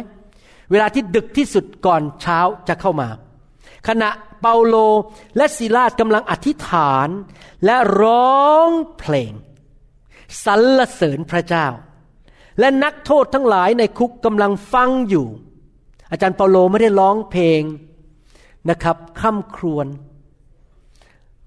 [0.72, 3.08] เวลาที่ดึกที่สุดก่อนเช้าจะเข้ามา
[3.88, 4.10] ขณะ
[4.42, 4.76] เปาโล
[5.38, 7.08] และซีลาสกำลังอธิษฐาน
[7.66, 9.34] และร้องเพลง
[10.46, 11.68] สรรเสริญพระเจ้า
[12.60, 15.28] และนักโทษทั้งหลายในคุกกำลังฟังอยู่
[16.12, 17.62] อาจารย์เปาโลไม่ได้ร้องเพลง
[18.70, 19.88] นะครับ ค่ำครวญ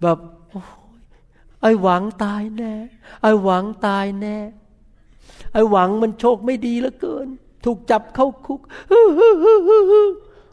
[0.03, 0.19] แบบ
[0.51, 0.61] โอ้
[0.99, 1.01] ย
[1.63, 2.75] ไอหวังตายแน่
[3.23, 4.37] ไอหวังตายแน่
[5.53, 7.29] ไอหวังมันโชคไม่ดีเหลือเกิน
[7.65, 8.61] ถูกจับเข้าคุก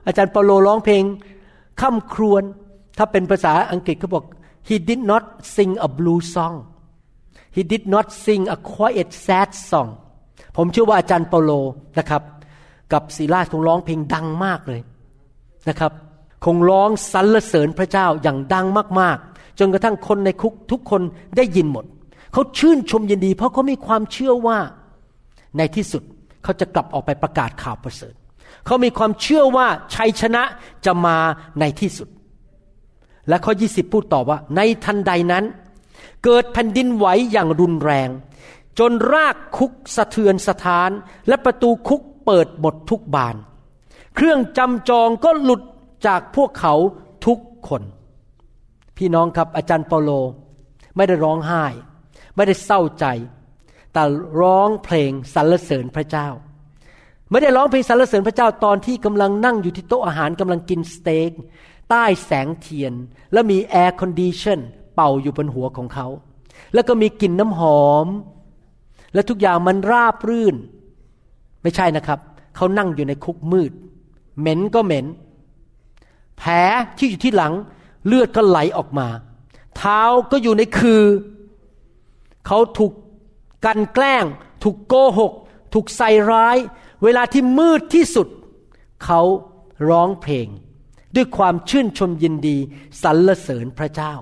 [0.06, 1.04] อาจารย์เปาโลร้องเพลง
[1.82, 2.44] ค่ำครวญ
[2.98, 4.26] ถ้าเป็นภาษาอังกฤษเขาบอก
[4.68, 5.24] he did not
[5.56, 6.56] sing a blue song
[7.56, 9.90] he did not sing a quiet sad song
[10.58, 11.52] ผมเชื่อว่าอาจารย์เปาโล
[12.00, 12.22] นะครับ
[12.94, 14.82] กับศิลาคงร้องเพลงดังมากเลย
[15.70, 15.92] นะครับ
[16.46, 18.66] คงร้องสรรเสริญพระเจ้าอย่างดัง
[19.00, 19.29] มากๆ
[19.60, 21.02] จนกระทั่งคนในคุกทุกคน
[21.38, 21.86] ได้ยินหมด
[22.34, 24.58] เขาชื่นชมยินดี เพราะเขามีความเชื่อว่า
[25.58, 26.04] ในที่สุด
[26.44, 28.14] เขาจะกลับออกไปประกาศข่าวประเสริฐ
[28.66, 30.44] เขามีความเชื่อว่าชัยชนะ
[30.86, 31.18] จะมา
[31.60, 32.10] ในที่สุด
[33.28, 35.46] และข้อ 20 พูดต่อว่า ในทันใดนั้น
[36.24, 38.10] เกิดแผ่นดินไหวอย่างรุนแรง
[38.80, 40.90] จนรากคุกสะเทือนสถาน
[41.28, 43.36] และประตูคุกเปิดหมดทุกบาน
[44.16, 45.62] เครื่องจำจองก็หลุด
[46.08, 46.74] จากพวกเขา
[47.26, 47.82] ทุกคน
[49.00, 50.12] พี่น้องครับอาจารย์เปาโล
[50.96, 51.66] ไม่ได้ร้องไห้
[52.36, 53.06] ไม่ได้เศร้าใจ
[53.94, 54.04] แต่
[54.42, 56.28] ร้องเพลงสรรเสริญพระเจ้า
[57.32, 61.32] ไม่ได้ร้องเพลงสรรเสริญพระเจ้าตอนที่กำลังนั่งอยู่ที่โต๊ะอาหารกำลังกินสเต็ก
[61.90, 62.94] ใต้แสงเทียน
[63.34, 64.60] แล้วมี air condition
[64.96, 66.08] เป่าอยู่บนหัวของเขา
[66.74, 68.08] แล้วก็มีกลิ่นน้ำหอม
[69.14, 70.56] และทุกอย่างมันราบรื่น
[71.62, 72.20] ไม่ใช่นะครับ
[72.56, 73.72] เขานั่งอยู่ในคุกมืด
[74.40, 75.06] เหม็นก็เหม็น
[76.38, 76.52] แผล
[76.98, 77.54] ที่อยู่ที่หลัง
[78.10, 79.08] เลือดก็ไหลออกมา
[79.78, 80.02] เท้า
[80.32, 81.04] ก็อยู่ในคือ
[82.48, 82.94] เขาถูก
[83.66, 84.26] กันแกล้ง
[84.64, 85.34] ถูกโกหก
[85.74, 86.58] ถูกใส่ร้าย
[87.04, 88.28] เวลาที่มืดที่สุด
[89.06, 89.22] เขา
[89.90, 90.48] ร้องเพลง
[91.16, 92.58] ด้วยความชื่นชมยินดี
[93.04, 94.14] สรรเสริญพระเจ้า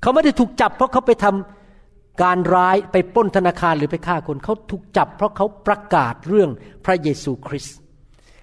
[0.00, 6.50] เขาไม่ได้ถูกจับเพราะเขาไปทำการร้ายไปปล้นธนาคารหรือไปฆ่าคน เขาถูกจับเพราะเขาประกาศเรื่อง
[6.84, 7.76] พระเยซูคริสต์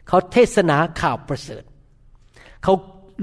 [0.07, 1.63] เขาเทศนาข่าวประเสริฐ
[2.63, 2.73] เขา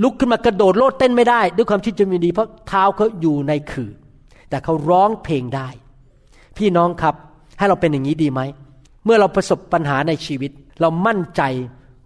[0.03, 3.91] ลุกขึ้นมากระโดดโลดเต้นไม่ได้ ด้วยความชื่นชมยินดี เพราะเท้าเขาอยู่ในคือ
[4.51, 5.69] แต่เขาร้องเพลงได้
[6.59, 7.15] พี่น้องครับ
[7.59, 8.41] ให้เราเป็นอย่างนี้ดีไหม
[9.05, 11.43] เมื่อเราประสบปัญหาในชีวิต เรามั่นใจ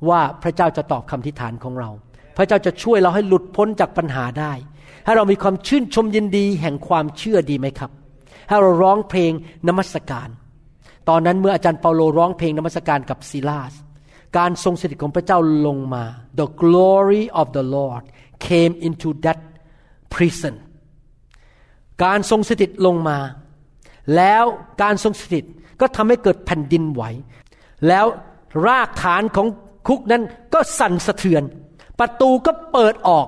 [0.09, 1.91] ว่าพระเจ้าจะตอบคำทิฐานของเรา
[2.37, 4.53] พระเจ้าจะช่วยเราให้หลุดพ้นจากปัญหาได้
[5.05, 7.91] ให้เรามีความชื่นชมยินดีแห่งความเชื่อดีไหมครับ
[8.49, 9.33] ให้เราร้องเพลง
[9.69, 10.29] นมัสการ
[11.09, 13.73] ตอนนั้นเมื่ออาจารย์เปาโลร้องเพลงนมัสการกับซิลาส
[14.39, 16.05] การทรงสถิตของพระเจ้าลงมา
[16.39, 18.03] the glory of the Lord
[18.47, 19.39] came into that
[20.13, 20.55] prison
[22.05, 23.19] การทรงสถิตลงมา
[24.17, 24.45] แล้ว
[24.83, 25.45] การทรงสถิต
[25.81, 27.03] ก็ทำให้เกิดแผ่นดินไหว
[27.89, 28.07] แล้ว
[28.67, 29.47] รากฐานของ
[29.87, 30.23] คุกนั้น
[30.55, 31.43] ก็สั่นสะเทือน
[31.99, 33.27] ประตูก็เปิดออก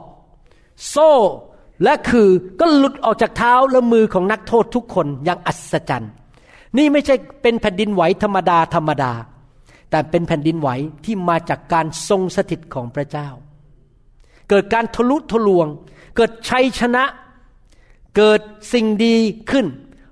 [0.89, 1.13] โซ่
[1.85, 2.29] และคือ
[2.61, 6.13] ก็หลุดออกจากเท้าและมือของนักโทษทุกคนอย่างอัศจรรย์
[6.79, 9.13] นี่ไม่ใช่เป็นแผ่นดินไหวธรรมดาธรรมดา
[9.91, 10.69] แต่เป็นแผ่นดินไหว
[11.05, 13.29] ที่มาจากการทรงสถิตของพระเจ้า
[14.49, 15.67] เกิดการทะลุทะลวง
[16.17, 17.05] เกิดชัยชนะ
[18.17, 18.41] เกิด
[18.73, 19.17] สิ่งดี
[19.51, 19.67] ขึ้น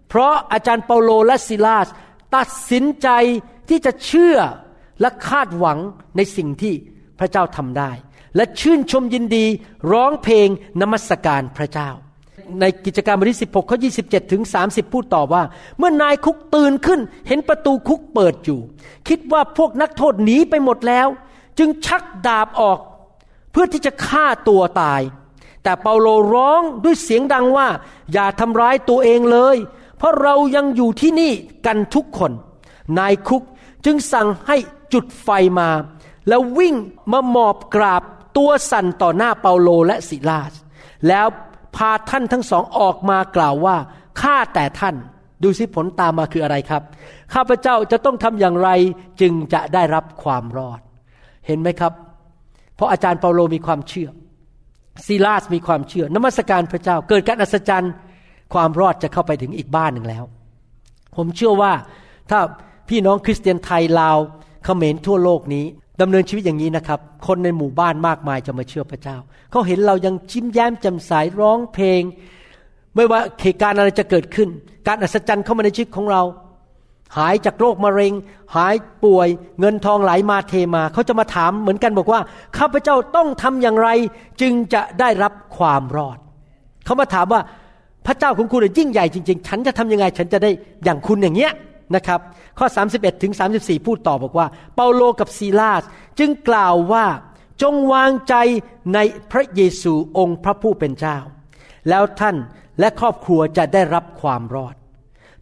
[0.09, 1.89] เพราะอาจารย์เปาโลและซิลาส
[2.37, 3.09] ตัดสินใจ
[3.69, 4.37] ที่จะเชื่อ
[5.01, 5.79] และคาดหวัง
[6.17, 6.75] ในสิ่งที่
[7.19, 7.91] พระเจ้าทำได้
[8.37, 9.47] และชื่นชมยินดี
[9.93, 10.49] ร้องเพลง
[10.81, 11.91] นมัสการพระเจ้า
[12.61, 15.43] ในกิจการบทที่16ข้อ27ถึง30พูดต่อว่า
[15.79, 18.61] เมื่อนายคุกตื่นขึ้น เห็นประตูคุกเปิดอยู่
[19.09, 21.09] คิดว่าพวกนักโทษหนีไปหมดแล้ว
[21.59, 22.79] จึงชักดาบออก
[23.53, 25.03] เพื่อที่จะฆ่าตัวตาย
[25.63, 27.69] แต่เปาโลร้องด้วยเสียงดังว่า
[28.13, 29.57] อย่าทำร้ายตัวเองเลย
[29.99, 31.33] เพราะเรายังอยู่ที่นี่
[31.67, 32.33] กันทุกคน
[32.99, 33.43] นายคุก
[33.85, 34.57] จึงสั่งให้
[34.93, 35.29] จุดไฟ
[35.59, 35.69] มา
[36.29, 36.75] แล้ววิ่ง
[37.13, 38.03] มาหมอบกราบ
[38.37, 40.53] ตัวสั่นต่อหน้าเปาโลและสิลาส
[41.09, 41.27] แล้ว
[41.77, 43.77] พาท่านทั้งสองออกมากล่าวว่า
[44.21, 44.95] ข้าแต่ท่าน
[45.43, 46.83] ดูสิผลตามมาคืออะไรครับ
[47.35, 48.71] ข้าพเจ้าจะต้องทำอย่างไร
[49.21, 50.81] จึงจะได้รับความรอด
[51.47, 51.93] เห็นไหมครับ
[52.75, 54.09] เพราะอาจารย์เปาโลมีความเชื่อ
[55.07, 57.93] ซีลาสมีความเชื่อนมัสการพระเจ้า เกิดการอัศจรรย์
[58.55, 60.25] ความรอดจะเข้าไปถึงอีกบ้านหนึ่งแล้ว
[61.17, 61.73] ผมเชื่อว่า
[62.31, 62.41] ถ้า
[62.89, 64.19] พี่น้องคริสเตียนไทยลาว
[64.65, 65.65] เขมรทั่วโลกนี้
[66.01, 69.17] ดำเนินชีวิตอย่างนี้นะครับ คนในหมู่บ้านมากมายจะมาเชื่อพระเจ้า
[69.51, 72.03] เขาเห็นเรายังจิ้มแย้มแจ่มใสร้องเพลง
[72.95, 74.49] ไม่ว่าเหตุการณ์อะไรจะเกิดขึ้น
[74.87, 76.23] การอัศจรรย์เข้ามาในชีวิตของเรา
[77.17, 78.13] หายจากโรคมะเร็ง
[78.57, 78.75] หาย
[79.05, 79.29] ป่วย
[79.61, 82.21] เงินทองไหลมาเทมา เขาจะมาถามเหมือนกันบอกว่า
[82.59, 83.89] ข้าพเจ้าต้องทำอย่างไร
[84.41, 86.19] จึงจะได้รับความรอด
[86.85, 87.41] เขามาถามว่า
[88.07, 90.51] พระเจ้าของคุณยิ่งใหญ่จริง ๆ ฉันจะทำยังไง ฉันจะได้
[90.85, 91.53] อย่างคุณอย่างเงี้ย
[91.95, 92.21] นะครับ
[92.59, 95.83] ข้อ 31ถึง34 พูดต่อบอกว่า เปาโลกับซีลาส
[96.19, 97.07] จึงกล่าวว่า
[97.63, 98.35] จงวางใจ
[98.95, 98.99] ใน
[99.31, 101.17] พระเยซูองค์พระผู้เป็นเจ้า
[101.89, 102.37] แล้วท่าน
[102.81, 104.75] และครอบครัวจะได้รับความรอด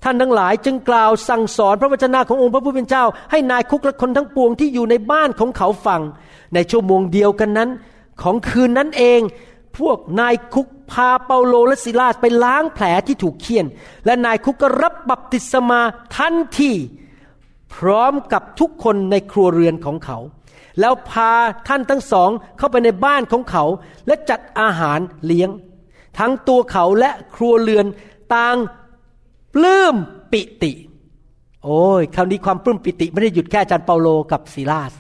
[0.02, 6.00] ท่านทั้งหลายจึงกล่าวสั่งสอนพระวจนะขององค์พระผู้เป็นเจ้า ให้นายคุกและคนทั้งปวงที่อยู่ในบ้านของเขาฟัง
[6.54, 7.70] ในชั่วโมงเดียวกันนั้น
[8.22, 9.20] ของคืนนั้นเอง
[9.78, 13.66] พวกนายคุกพาเปาโลและซิลาสไปล้างแผลที่ถูกเคี่ยน
[14.06, 15.80] และนายคุกก็รับบัพติศมา
[16.16, 16.72] ทันที
[17.74, 20.18] พร้อมกับทุกคนในครัวเรือนของเขา
[20.80, 21.32] แล้วพา
[21.68, 23.64] ท่านทั้งสองเข้าไปในบ้านของเขา
[24.06, 25.50] และจัดอาหารเลี้ยง
[26.18, 27.86] ทั้งตัวเขาและครัวเรือน
[28.34, 28.56] ต่าง
[29.54, 29.96] ปลื้ม
[30.32, 30.72] ปิติ
[31.64, 34.92] โอ้ยคำนี้ความปลื้มปิติไม่ได้หยุดแค่อาจารย์เปาโลกับซีลาส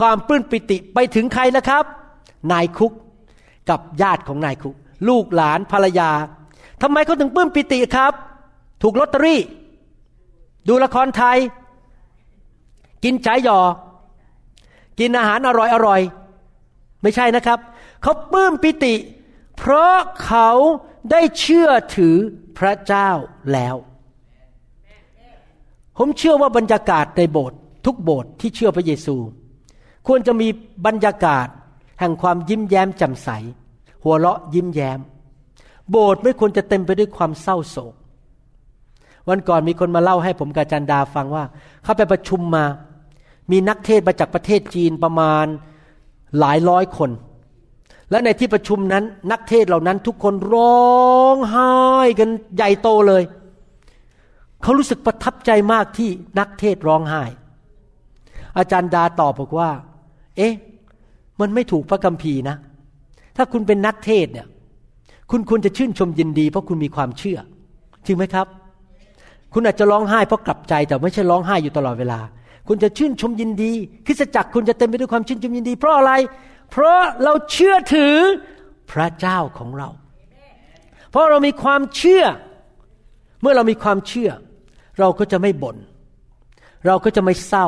[0.00, 1.84] ความปลื้มปิติไปถึงใครแล้วครับ
[2.52, 2.92] นายคุก
[3.70, 4.76] กับญาติของนายคุก
[5.08, 6.10] ลูกหลานภรรยา
[6.82, 8.12] ทำไมเขาถึงปลื้มปิติครับ
[8.82, 9.40] ถูกลอตเตอรี่
[10.68, 11.38] ดูละครไทย
[13.04, 13.58] กินฉายยอ
[14.98, 16.00] กินอาหารอร่อยอร่อย
[17.02, 17.58] ไม่ใช่นะครับ
[18.02, 18.94] เขาปลื้มปิติ
[19.56, 20.50] เพราะเขา
[21.10, 22.16] ได้เชื่อถือ
[22.58, 23.10] พระเจ้า
[23.52, 23.76] แล้ว
[25.98, 29.16] ผมเชื่อว่าบรรยากาศในโบสถ์ทุกโบสถ์ที่เชื่อพระเยซู
[30.06, 30.48] ควรจะมี
[30.86, 31.46] บรรยากาศ
[32.00, 33.28] แห่งความยิ้มแย้มแจ่มใส
[34.04, 35.00] หัวเราะยิ้มแย้ม
[35.90, 37.94] โบสถ์ไม่ควรจะเต็มไปด้วยความเศร้าโศก
[39.28, 41.44] วันก่อนมีคนมาเล่าให้ผมกาจันดาฟังว่า
[41.82, 42.64] เขาไปประชุมมา
[43.50, 45.46] มีนักเทศมาจากประเทศจีนประมาณ
[46.38, 47.10] หลายร้อยคน
[48.10, 50.86] และในที่ประชุมนั้น นักเทศเหล่านั้นทุกคนร้อ
[51.34, 51.72] งไห้
[52.18, 53.22] กันใหญ่โตเลย
[54.62, 57.22] เขารู้สึกประทับใจมากที่นักเทศร้องไห้
[58.58, 59.70] อาจารย์ดาตอบบอกว่า
[60.36, 60.54] เอ๊ะ
[61.40, 62.56] มันไม่ถูกพระคัมภีร์นะ
[63.36, 64.46] ถ้าคุณเป็นนักเทศเนี่ย
[65.30, 67.38] คุณควรจะชื่นชมยินดี เพราะคุณมีความเชื่อ
[68.06, 68.46] จริงไหมครับ
[69.52, 72.20] คุณอาจจะร้องไห้เพราะกลับใจแต่ไม่ใช่ร้องไห้อยู่ตลอดเวลา
[72.68, 73.72] คุณจะชื่นชมยินดี
[74.06, 76.12] คริสจักรคุณจะเต็มไปด้วยความชื่นชมยินดี เพราะอะไร
[76.70, 78.16] เพราะเราเชื่อถือ
[78.92, 79.88] พระเจ้าของเรา
[81.10, 82.24] เพราะเรามีความเชื่อ
[83.40, 84.30] เมื่อเรามีความเชื่อ
[85.00, 85.76] เราก็จะไม่บน่น
[86.86, 87.66] เราก็จะไม่เศร้า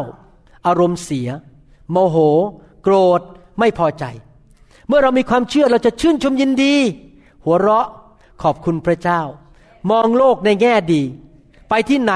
[0.67, 1.29] อารมณ์เสีย
[1.91, 2.17] โมโห
[2.83, 3.21] โกรธ
[3.61, 4.05] ไม่พอใจ
[4.89, 6.75] เมื่อเรามีความเชื่อเราจะชื่นชมยินดี
[7.45, 7.87] หัวเราะ
[8.43, 9.21] ขอบคุณพระเจ้า
[9.91, 11.03] มองโลกในแง่ดี
[11.69, 12.13] ไปที่ไหน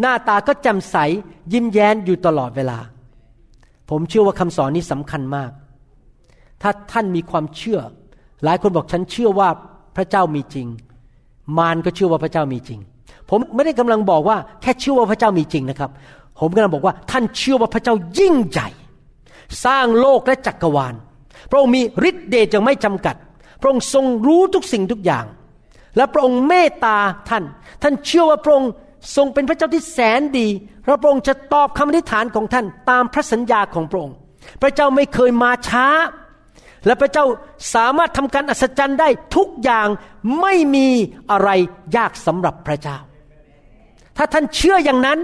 [0.00, 0.96] หน้าตาก็แจ่มใส
[1.52, 2.78] ยิ้มแย้มอยู่ตลอดเวลา
[3.90, 5.50] ผมเชื่อว่าคำสอนนี้สำคัญมาก
[6.62, 7.80] ถ้าท่านมีความเชื่อ
[8.44, 9.48] หลายคนบอกฉันเชื่อว่า
[9.96, 10.66] พระเจ้ามีจริง
[11.58, 12.80] มารก็เชื่อว่าพระเจ้ามีจริง
[13.30, 15.90] ผมไม่ได้กำลังบอกว่าแค่เชื่อว่าพระเจ้ามีจริงนะครับ
[16.40, 18.68] ผมกำลังบอกว่าท่านเชื่อว่าพระเจ้ายิ่งใหญ่
[19.64, 20.94] สร้างโลกและจักรวาล
[21.50, 23.16] พระองค์มีฤทธิ์เดชอย่างไม่จำกัด
[23.60, 25.24] พระองค์ทรงรู้ทุกสิ่งทุกอย่าง
[25.96, 26.98] และพระองค์เมตตา
[27.28, 27.44] ท่าน
[27.82, 28.70] ท่านเชื่อว่าพระองค์
[29.16, 30.48] ทรงเป็นพระเจ้าที่แสนดี
[30.86, 34.16] และพระองค์จะตอบคำอธิษฐานของท่านตามพระสัญญาของพระองค์
[34.62, 35.86] พระเจ้าไม่เคยมาช้า
[36.86, 37.24] และพระเจ้า
[37.74, 39.88] สามารถทำการอัศจรรย์ได้ทุกอย่าง
[40.40, 40.88] ไม่มี
[41.30, 41.50] อะไร
[41.96, 42.98] ยากสำหรับพระเจ้า
[44.16, 45.18] ถ้าท่านเชื่ออย่างนั้น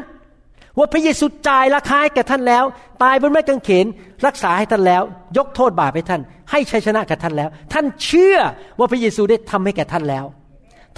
[0.79, 2.65] ว่าพระเยซูจ่ายราคาให้แก่ท่านแล้ว
[3.03, 3.87] ตายบนไม้กางเขน
[4.27, 5.03] รักษาให้ท่านแล้ว
[5.37, 8.39] ยกโทษบาปให้ท่าน ให้ชัยชนะแก่ท่านแล้ว ท่านเชื่อ
[8.79, 10.25] ว่าพระเยซูได้ทำให้แก่ท่านแล้ว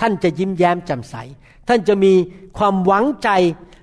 [0.01, 1.15] ท่านจะยิ้มแย้มแจ่มใส
[1.69, 2.13] ท่านจะมี
[2.59, 3.29] ความหวังใจ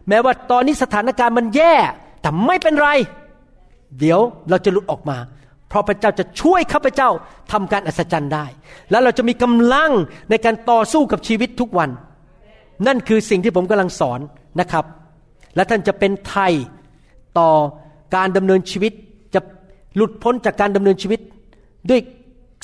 [0.10, 1.76] แม้ว่าตอนนี้สถานการณ์มันแย่
[2.22, 2.90] แต่ไม่เป็นไร
[4.00, 4.20] เดี๋ยว
[4.50, 5.18] เราจะหลุดออกมา
[5.70, 7.10] เพราะพระเจ้าจะช่วยข้าพเจ้า
[7.52, 8.46] ทำการอัศจรรย์ได้
[8.92, 9.92] แล้วเราจะมีกำลัง
[10.30, 11.90] ในการต่อสู้กับชีวิตทุกวัน
[12.88, 14.20] นั่นคือสิ่งที่ผมกำลังสอน
[14.60, 14.86] นะครับ
[15.56, 16.54] และท่านจะเป็นไทย
[17.40, 17.50] ต่อ
[18.16, 18.94] การดำเนินชีวิต
[19.34, 19.40] จะ
[19.96, 21.20] หลุดพ้นจากการดำเนินชีวิต
[21.90, 22.02] ด้วย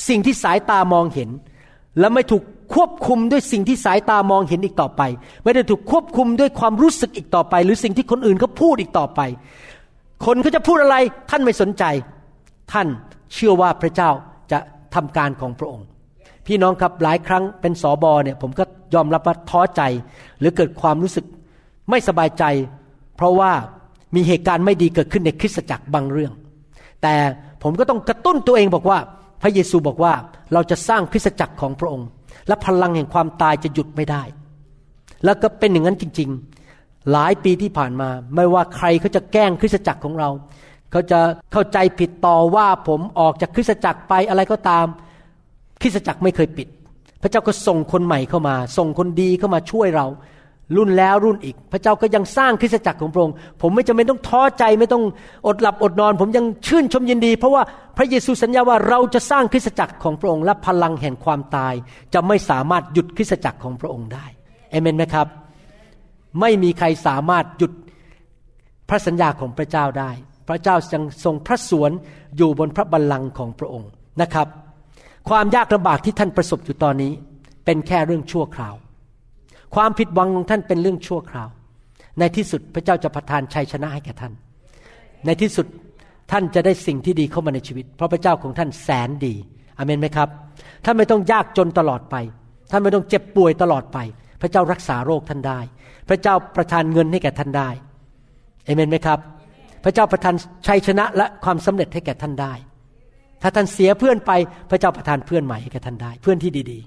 [0.10, 1.30] สิ่งที่สายตามองเห็น
[2.00, 5.02] และไม่ถูกควบคุมด้วยสิ่งที่สายตามองเห็นอีกต่อไป
[5.44, 9.22] ไม่ได้ถูกควบคุมด้วยความรู้สึกอีกต่อไป หรือสิ่งที่คนอื่นเขาพูดอีกต่อไป
[10.26, 10.98] คนเขาจะพูดอะไร
[11.30, 11.84] ท่านไม่สนใจ
[12.72, 12.88] ท่าน
[13.34, 14.10] เชื่อว่าพระเจ้า
[14.52, 14.60] จะ
[14.96, 15.88] ทำการของพระองค์
[16.48, 18.64] พี่น้องครับหลายครั้งเป็นสอบอเนี่ยผมก็
[18.94, 19.82] ยอมรับว่าท้อใจ
[20.39, 21.26] หรือเกิดความรู้สึก
[21.89, 22.44] ไม่สบายใจ
[23.22, 23.54] เพราะว่า
[24.16, 26.34] มีเหตุการณ์ไม่ดีเกิดขึ้นในคริสตจักรบางเรื่อง
[27.02, 27.16] แต่
[27.64, 29.00] ผมก็ต้องกระตุ้นตัวเองบอกว่า
[29.42, 30.14] พระเยซูบอกว่า
[30.54, 32.08] เราจะสร้างคริสตจักรของพระองค์
[32.48, 34.24] และพลังแห่งความตายจะหยุดไม่ได้
[35.26, 36.30] แล้วก็เป็นอย่างนั้นจริง
[36.70, 40.30] ๆ หลายปีที่ผ่านมา ไม่ว่าใครเขาจะแกล้งคริสตจักรของเรา
[40.92, 41.20] เขาจะ
[41.52, 44.86] เข้าใจผิดต่อว่าผมออกจากคริสตจักรไปอะไรก็ตาม
[45.82, 46.68] คริสตจักรไม่เคยปิด
[47.22, 50.08] พระเจ้าก็ส่งคนใหม่เข้ามา ส่งคนดีเข้ามาช่วยเรา
[50.78, 55.03] รุ่นแล้วรุ่นอีก พระเจ้าก็ยังสร้างคริสตจักรของพระองค์ ผมไม่จำเป็นต้องท้อใจไม่ต้อง
[55.47, 57.64] อดหลับอดนอน ผมยังชื่นชมยินดี เพราะว่า
[57.97, 61.74] พระเยซูสัญญาว่าเราจะสร้างคริสตจักรของพระองค์และพลังแห่งความตาย
[62.14, 64.26] จะไม่สามารถหยุดคริสตจักรของพระองค์ได้
[64.72, 65.28] เอเมนไหมครับ
[66.39, 67.72] ไม่มีใครสามารถหยุด
[68.89, 70.12] พระสัญญาของพระเจ้าได้
[70.47, 71.91] พระเจ้ายังทรงพระสวน
[72.38, 73.89] อยู่บนพระบัลลังก์ของพระองค์
[74.22, 74.47] นะครับ
[75.30, 77.12] ความยากลำบากที่ท่านประสบอยู่ตอนนี้
[77.66, 78.76] เป็นแค่เรื่องชั่วคราว
[79.76, 81.50] ความผิดหวังของท่านเป็นเรื่องชั่วคราว
[82.20, 84.34] ในที่สุดพระเจ้าจะประทานชัยชนะให้แก่ท่าน
[85.26, 85.66] ในที่สุด
[86.32, 89.36] ท่านจะได้สิ่งที่ดีเข้ามาในชีวิต เพราะพระเจ้าของท่านแสนดี
[89.78, 90.30] อเมนไหมครับ
[90.86, 92.16] ท่านไม่ต้องยากจนตลอดไป
[92.72, 93.98] ท่านไม่ต้องเจ็บป่วยตลอดไป
[94.42, 95.60] พระเจ้ารักษาโรคท่านได้
[96.10, 97.70] พระเจ้าประทานเงินให้แก่ท่านได้
[98.66, 99.20] เอเมนไหมครับ
[99.84, 100.34] พระเจ้าประทาน
[100.68, 102.54] ชัยชนะและความสำเร็จให้แก่ท่านได้
[103.42, 104.32] ถ้าท่านเสียเพื่อนไป
[104.70, 106.80] พระเจ้าประทานเพื่อนใหม่ให้แก่ท่านได้ เพื่อนที่ดี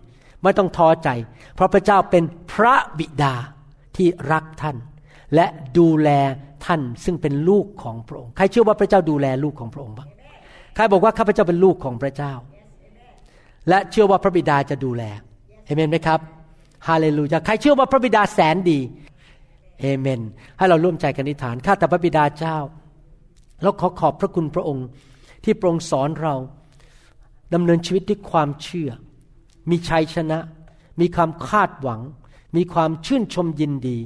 [0.45, 1.09] ไม่ต้องท้อใจ
[1.55, 3.35] เพราะพระเจ้าเป็นพระบิดา
[3.97, 4.77] ที่รักท่าน
[5.35, 5.47] และ
[5.79, 6.11] ดูแล
[6.67, 10.09] ท่านซึ่งเป็นลูกของพระองค์ ใครเชื่อว่าพระเจ้าดูแลลูกของพระองค์บ้าง
[10.75, 12.33] ใครบอกว่าข้าพเจ้าเป็นลูกของพระเจ้า
[13.69, 15.03] และเชื่อว่าพระบิดาจะดูแล
[15.65, 16.21] เอเมนไหมครับ
[16.89, 18.81] ฮาเลลูยา ใครเชื่อว่าพระบิดาแสนดี
[19.81, 20.21] เอเมน
[20.59, 22.59] ให้เราร่วมใจกันอธิษฐาน ข้าแต่พระบิดาเจ้า
[23.63, 24.87] เราขอขอบพระคุณพระองค์
[25.45, 26.35] ที่โปรงสอนเรา
[27.55, 28.91] ดำเนินชีวิตด้วยความเชื่อ
[29.71, 30.39] มีชัยชนะ
[31.01, 32.01] มีความคาดหวัง
[32.57, 33.99] มีความชื่นชมยินดี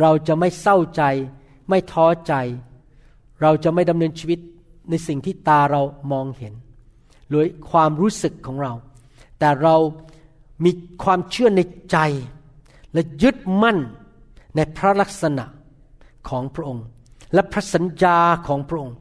[0.00, 1.02] เราจะไม่เศร้าใจ
[1.68, 2.34] ไม่ท้อใจ
[3.42, 4.40] เราจะไม่ดำเนินชีวิต
[4.90, 5.82] ในสิ่งที่ตาเรา
[6.12, 6.54] มองเห็น
[7.28, 8.72] หรือความรู้สึกของเรา
[9.38, 9.76] แต่เรา
[10.64, 10.70] มี
[11.02, 11.60] ความเชื่อใน
[11.92, 11.98] ใจ
[12.92, 13.78] และยึดมั่น
[14.56, 15.44] ในพระลักษณะ
[16.28, 16.84] ของพระองค์
[17.34, 18.18] และพระสัญญา
[18.48, 18.96] ของพระองค์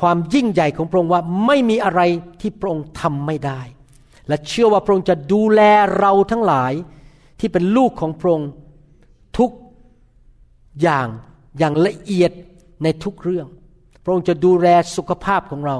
[0.00, 2.00] ความยิ่งใหญ่ของพระองค์ว่าไม่มีอะไร
[2.40, 3.60] ที่พระองค์ทำไม่ได้
[4.30, 5.60] และเชื่อว่าพระองค์จะดูแล
[5.98, 6.72] เราทั้งหลาย
[7.40, 8.50] ที่เป็นลูกของพระองค์
[9.38, 9.50] ทุก
[10.82, 11.06] อย่าง
[11.58, 12.32] อย่างละเอียด
[12.82, 13.46] ในทุกเรื่อง
[14.04, 15.76] พระองค์จะดูแลสุขภาพของเรา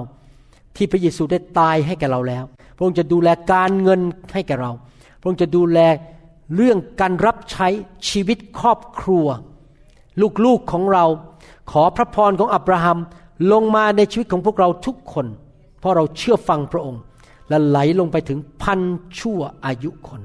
[0.76, 2.44] ที่พระเยซูได้ตายให้แก่เราแล้ว
[2.76, 4.00] พระองค์จะดูแลการเงิน
[4.34, 4.72] ให้แก่เรา
[5.20, 5.78] พระองค์จะดูแล
[6.56, 7.68] เรื่องการรับใช้
[8.08, 9.26] ชีวิตครอบครัว
[10.44, 11.04] ลูกๆของเรา
[11.70, 12.98] ขอพระพรของอับราฮัม
[13.52, 15.26] ลงมาในชีวิตของพวกเราทุกคน
[15.78, 17.00] เพราะเราเชื่อฟังพระองค์
[17.50, 18.80] และไหลลงไปถึงพัน
[19.18, 20.22] ชั่วอายุคน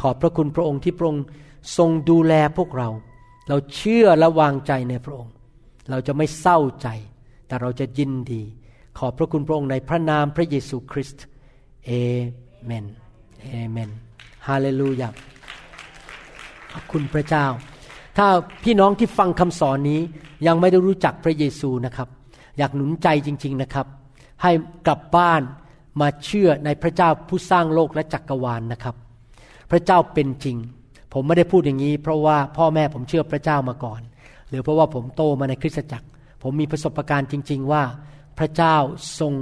[0.00, 1.24] ขอบพระคุณพระองค์ที่พระองค์
[1.76, 2.88] ทรงดูแลพวกเรา
[3.48, 5.32] เราเชื่อและวางใจในพระองค์
[5.90, 6.88] เราจะไม่เศร้าใจ
[7.46, 8.42] แต่เราจะยินดี
[8.98, 11.24] ขอบพระคุณพระองค์ในพระนามพระเยซูคริสต์
[11.86, 11.90] เอ
[12.64, 12.86] เมน
[13.42, 13.90] เอเมน
[14.46, 15.08] ฮาเลลูยา
[16.72, 17.46] ขอบคุณพระเจ้า
[18.16, 18.26] ถ้า
[18.64, 20.00] พี่น้องที่ฟังคำสอนนี้
[20.46, 22.08] ยังไม่ได้รู้จักพระเยซูนะครับ
[22.58, 23.86] อยากหนุนใจจริง ๆนะครับ
[24.42, 24.50] ให้
[24.86, 25.42] กลับบ้าน
[26.00, 28.94] มาเชื่อในพระเจ้าผู้สร้างโลกและจักกรวาลนนะครับ
[29.70, 30.56] พระเจ้าเป็นจริง
[31.12, 34.00] ผมไม่ได้พูดอย่างนี้ เพราะว่าพ่อแม่ผมเชื่อพระเจ้ามาก่อน
[34.48, 36.06] หรือเพราะว่าผมโตมาในคริสตจักร
[36.42, 37.82] ผมมีประสบการณ์จริง ๆ ว่า
[38.38, 38.76] พระเจ้า
[39.20, 39.32] ทรง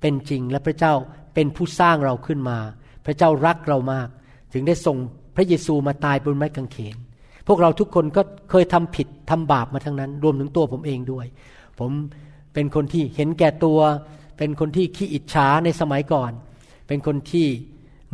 [0.00, 0.92] เป็นจริง และพระเจ้า
[1.34, 2.58] เป็นผู้สร้างเราขึ้นมา
[3.06, 4.08] พระเจ้ารักเรามาก
[4.52, 4.96] ถึงได้ส่ง
[5.36, 6.96] พระเยซูมาตายบนไม้กางเขน
[7.48, 11.26] พวกเราทุกคนก็เคยทำผิดทำบาปมาทั้งนั้น รวมถึงตัวผมเองด้วย
[11.78, 11.90] ผม
[12.54, 13.78] เป็นคนที่เห็นแก่ตัว
[14.38, 16.32] เป็นคนที่ขี้อิจฉาในสมัยก่อน
[16.86, 17.46] เป็นคนที่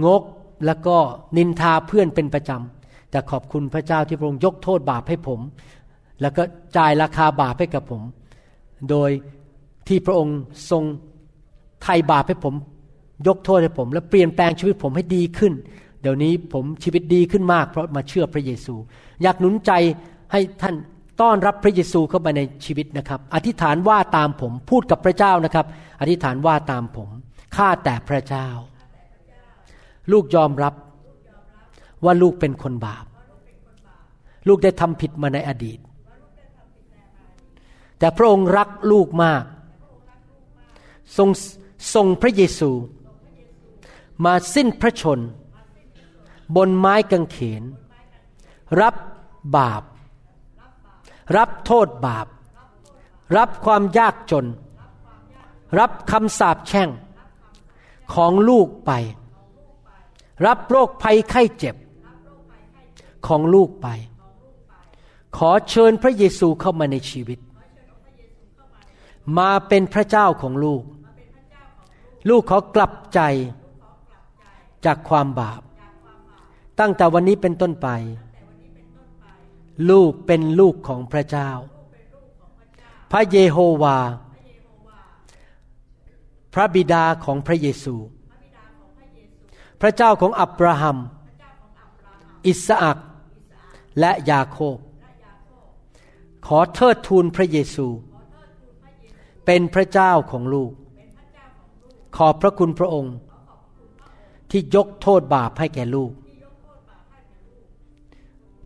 [0.04, 0.22] งก
[0.66, 0.96] แล้วก็
[1.36, 5.40] นินทาเพื่อนเป็นประจำ แต่ขอบคุณพระเจ้าที่พระองค์ยกโทษบาปให้ผม
[6.20, 6.42] แล้วก็
[6.76, 8.02] จ่ายราคาบาปให้กับผม
[8.90, 9.10] โดย
[9.88, 10.38] ที่พระองค์
[10.70, 10.82] ทรง
[11.82, 12.54] ไถ่บาปให้ผม
[13.26, 15.52] ยกโทษให้ผม และเปลี่ยนแปลงชีวิตผมให้ดีขึ้น
[16.02, 18.74] เดี๋ยวนี้ผมชีวิตดีขึ้นมากเพราะมาเชื่อพระเยซู
[19.22, 19.72] อยากหนุนใจ
[20.32, 20.74] ให้ท่าน
[21.20, 25.66] ต้อนรับพระเยซูเข้ามาในชีวิตนะครับ อธิษฐานว่าตามผมพูดกับพระเจ้านะครับ
[26.00, 27.08] อธิษฐานว่าตามผม
[27.56, 28.48] ข้าแต่พระเจ้า
[30.12, 30.74] ลูกยอมรับ
[32.04, 33.04] ว่าลูกเป็นคนบาป
[34.48, 35.78] ลูกได้ทำผิดมาในอดีต
[37.98, 39.44] แต่พระองค์รักลูกมาก
[41.16, 41.28] ทรง
[41.94, 42.70] ส่งพระเยซู
[44.24, 45.20] มาสิ้นพระชน
[46.56, 47.62] บนไม้กางเขน
[48.80, 48.94] รับ
[49.56, 49.82] บาป
[51.36, 52.26] รับโทษบาป
[53.36, 54.46] รับความยากจน
[55.78, 56.88] รับคำสาปแช่ง
[58.14, 58.92] ของลูกไป
[60.46, 61.76] รับโรคภัยไข้เจ็บ
[63.26, 63.88] ของลูกไป
[65.36, 67.38] ขอเชิญพระเยซูเข้ามาในชีวิต
[69.38, 70.82] มาเป็นพระเจ้าของลูก
[72.28, 73.20] ลูกขอกลับใจ
[74.84, 75.62] จากความบาป
[76.80, 77.88] ตั้งแต่วันนี้เป็นต้นไป
[79.90, 81.50] ลูกเป็นลูกของพระเจ้า
[83.10, 83.98] พระเยโฮวา
[86.54, 87.96] พระบิดาของพระเยซู
[89.80, 90.98] พระเจ้าของอับราฮัม
[92.46, 92.98] อิสอัก
[94.00, 94.78] และยาโคบ
[96.46, 97.86] ขอเทิดทูนพระเยซู
[99.46, 100.72] เป็นพระเจ้าของลูก
[102.16, 103.16] ขอบพระคุณพระองค์
[104.50, 106.12] ที่ยกโทษบาปให้แก่ลูก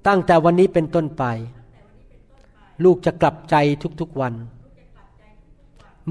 [0.09, 1.25] ตั้งแต่วันนี้เป็นต้นไป
[2.85, 3.55] ลูกจะกลับใจ
[4.01, 4.35] ทุกๆวัน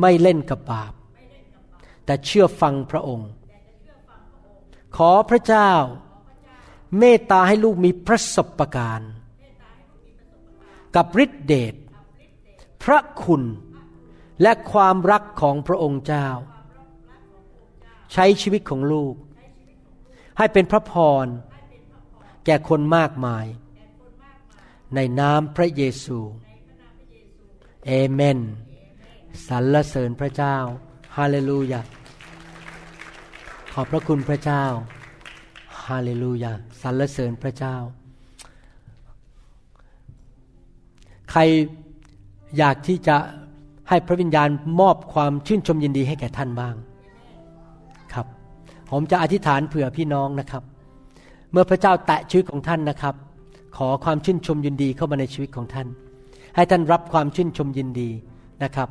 [0.01, 0.93] ไม่เล่นกับบาป
[2.05, 3.29] แต่เชื่อฟังพระองค์
[4.95, 5.71] ขอพระเจ้า
[6.97, 9.11] เมตตาให้ลูกมีพระสบการณ์
[10.95, 11.75] กับฤทธิเดช
[12.83, 13.43] พระคุณ
[14.41, 16.27] และความรักของพระองค์เจ้า
[18.13, 19.15] ใช้ชีวิตของลูก
[20.37, 20.93] ให้เป็นพระพ
[21.23, 21.25] ร
[22.45, 23.45] แก่คนมากมาย
[24.95, 26.19] ในนามพระเยซู
[27.85, 28.39] เอเมน
[29.47, 30.55] สรรเสริญพระเจ้า
[31.17, 31.81] ฮาเลลูยา
[33.73, 34.63] ขอบพระคุณพระเจ้า
[35.85, 37.75] ฮาเลลูยาสรรเสริญพระเจ้า
[41.31, 41.41] ใคร
[42.57, 43.17] อยากที่จะ
[43.89, 46.75] ให้พระวิญญาณมอบความชื่นชมยินดีให้แก่ท่านบ้าง
[48.13, 48.27] ครับ
[48.89, 50.63] ผมจะอธิษฐานเผื่อพี่น้องนะครับ
[51.51, 53.15] เมื่อพระเจ้าแตะชีวิตของท่านนะครับ
[53.77, 55.87] ขอความชื่นชมยินดีเข้ามาในชีวิตของท่าน
[56.55, 58.09] ให้ท่านรับความชื่นชมยินดี
[58.63, 58.89] นะครับ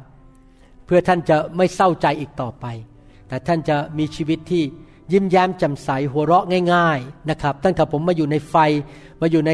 [0.87, 2.67] เพื่อท่านจะไม่เศร้าใจอีกต่อไป
[3.29, 4.63] แต่ท่านจะมีชีวิตที่
[5.13, 8.55] ยิ้มแย้มแจ่มใสหัวเราะง่าย ๆนะครับ ตั้งแต่ผมมาอยู่ในไฟ
[9.21, 9.51] มาอยู่ใน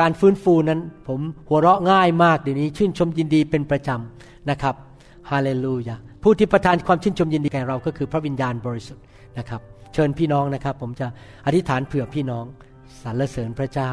[0.00, 4.74] การฟื้นฟูนั้น ผมหัวเราะง่ายมากเดี๋ยวนี้ชื่นชมยินดีเป็นประจำนะครับ
[5.30, 9.04] ฮาเลลูยาผู้ที่ประทานความชื่นชมยินดีแก่เราก็คือพระวิญญาณบริสุทธิ์
[9.38, 9.60] นะครับ
[9.94, 11.06] เชิญพี่น้องนะครับ ผมจะ
[11.46, 12.44] อธิษฐานเผื่อพี่น้อง
[13.02, 13.92] สรรเสริญพระเจ้า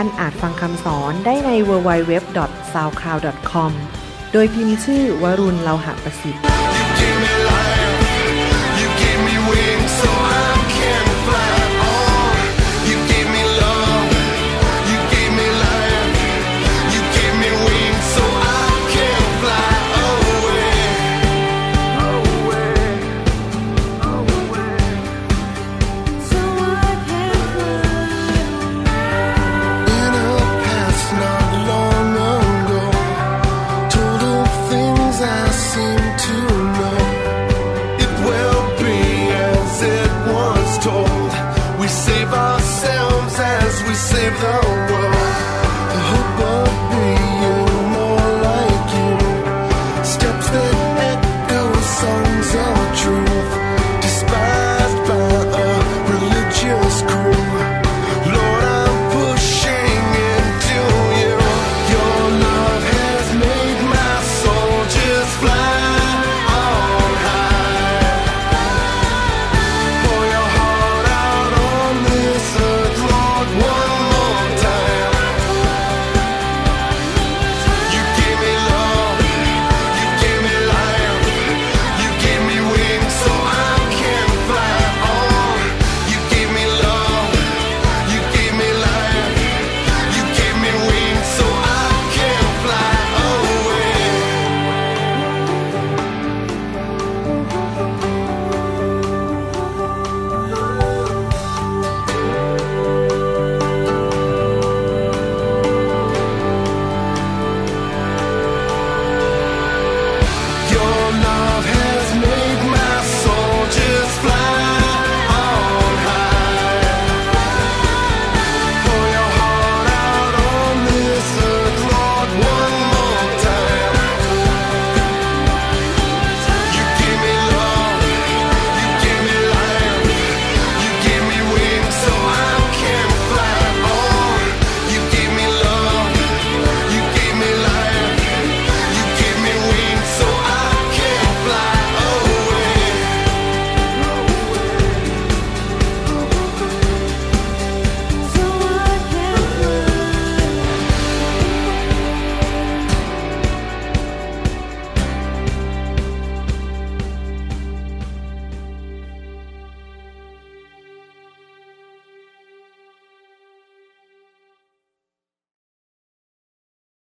[0.00, 3.72] ท่านอาจฟังคำสอนได้ใน www.soundcloud.com
[4.32, 6.55] โดยพิมพ์ชื่อวรุณเลาหะประสิทธิ์